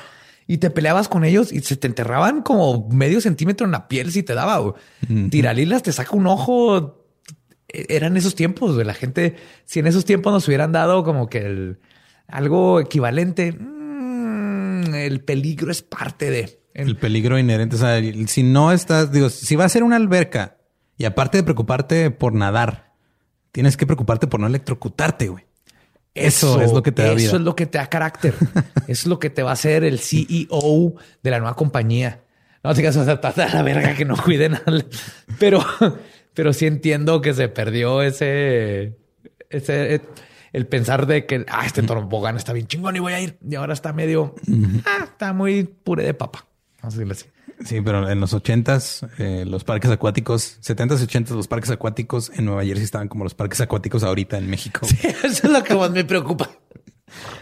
[0.48, 4.12] Y te peleabas con ellos y se te enterraban como medio centímetro en la piel
[4.12, 4.74] si te daba.
[5.30, 7.01] Tiralilas te saca un ojo
[7.74, 11.40] eran esos tiempos, de la gente, si en esos tiempos nos hubieran dado como que
[11.40, 11.80] el,
[12.28, 16.60] algo equivalente, mm, el peligro es parte de...
[16.74, 20.58] El peligro inherente, o sea, si no estás, digo, si va a ser una alberca
[20.98, 22.94] y aparte de preocuparte por nadar,
[23.52, 25.46] tienes que preocuparte por no electrocutarte, güey.
[26.14, 28.36] Eso, es lo que te da Eso es lo que te da carácter.
[28.88, 32.22] es lo que te va a hacer el CEO de la nueva compañía.
[32.64, 33.20] No te o sea,
[33.54, 34.86] la verga que no cuiden al...
[35.40, 35.66] Pero
[36.34, 38.98] pero sí entiendo que se perdió ese,
[39.50, 40.02] ese,
[40.54, 43.38] el pensar de que, ah, este tobogán está bien chingón y voy a ir.
[43.48, 44.36] Y ahora está medio,
[44.86, 46.46] ah, está muy pure de papa.
[46.82, 47.26] Vamos a decirlo así.
[47.66, 52.32] Sí, pero en los ochentas, eh, los parques acuáticos, setentas y ochentas, los parques acuáticos
[52.36, 54.86] en Nueva Jersey estaban como los parques acuáticos ahorita en México.
[54.88, 56.50] Sí, eso es lo que más me preocupa.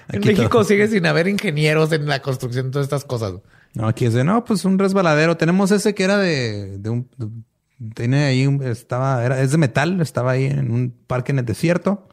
[0.09, 3.35] en México sigue sin haber ingenieros en la construcción de todas estas cosas.
[3.75, 5.37] No, aquí es de no, pues un resbaladero.
[5.37, 7.45] Tenemos ese que era de, de un
[7.93, 12.07] tiene ahí, estaba, era, es de metal, estaba ahí en un parque en el desierto.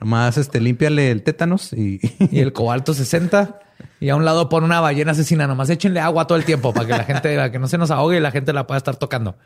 [0.00, 2.00] Nomás este, límpiale el tétanos y...
[2.30, 3.60] y el cobalto 60.
[4.00, 5.46] Y a un lado pone una ballena asesina.
[5.46, 7.90] Nomás échenle agua todo el tiempo para que la gente, para que no se nos
[7.90, 9.36] ahogue y la gente la pueda estar tocando.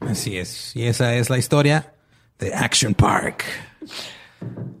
[0.00, 0.74] Así es.
[0.74, 1.92] Y esa es la historia
[2.38, 3.44] de Action Park.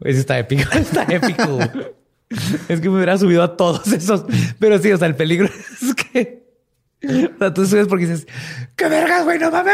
[0.02, 0.68] Ese está épico.
[0.72, 1.58] Está épico.
[2.68, 4.24] es que me hubiera subido a todos esos.
[4.58, 5.48] Pero sí, o sea, el peligro
[5.82, 6.45] es que
[7.34, 8.26] o sea, tú subes porque dices,
[8.76, 9.38] ¡qué vergas, güey!
[9.38, 9.72] ¡No mames!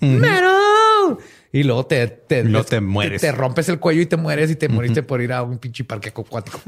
[0.00, 1.18] ¡Mero!
[1.52, 3.22] Y luego te, te, te mueres.
[3.22, 5.84] Te, rompes el cuello y te mueres y te moriste por ir a un pinche
[5.84, 6.60] parque acuático.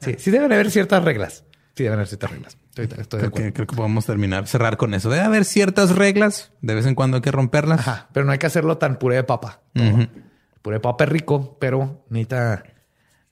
[0.00, 1.44] sí, sí deben haber ciertas reglas.
[1.74, 2.58] Sí, deben haber ciertas reglas.
[2.68, 5.10] Estoy, estoy creo, que, creo que podemos terminar, cerrar con eso.
[5.10, 6.52] Debe haber ciertas reglas.
[6.60, 7.80] De vez en cuando hay que romperlas.
[7.80, 9.62] Ajá, pero no hay que hacerlo tan puré de papa.
[10.62, 12.62] Puré de papa es rico, pero necesita...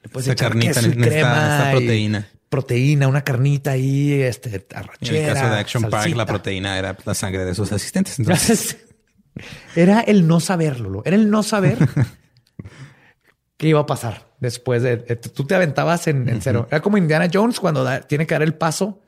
[0.03, 5.19] Le puedes echar carnita, necesita, proteína proteína, una carnita ahí, este, arrachera.
[5.19, 8.19] En el caso de Action Park, la proteína era la sangre de sus asistentes.
[8.19, 8.79] Entonces,
[9.77, 11.79] era el no saberlo, era el no saber
[13.57, 16.67] qué iba a pasar después de, tú te aventabas en, cero.
[16.71, 19.03] Era como Indiana Jones cuando tiene que dar el paso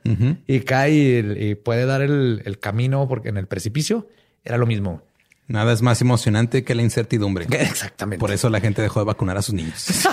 [0.47, 4.09] y cae y, puede dar el, el, camino porque en el precipicio
[4.43, 5.03] era lo mismo.
[5.47, 7.45] Nada es más emocionante que la incertidumbre.
[7.51, 8.19] Exactamente.
[8.19, 10.07] Por eso la gente dejó de vacunar a sus niños.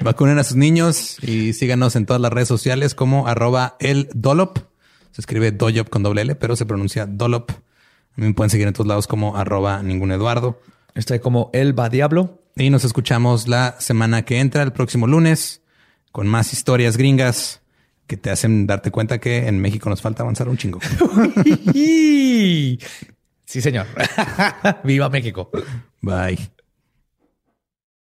[0.00, 4.58] Vacunen a sus niños y síganos en todas las redes sociales como arroba el Dolop.
[5.10, 7.50] Se escribe Doyop con doble L, pero se pronuncia Dolop.
[8.16, 10.60] Me pueden seguir en todos lados como arroba ningún Eduardo.
[10.94, 12.38] Estoy como El Va Diablo.
[12.56, 15.62] Y nos escuchamos la semana que entra, el próximo lunes,
[16.10, 17.62] con más historias gringas
[18.06, 20.80] que te hacen darte cuenta que en México nos falta avanzar un chingo.
[21.72, 22.78] sí,
[23.46, 23.86] señor.
[24.84, 25.50] Viva México.
[26.02, 26.38] Bye.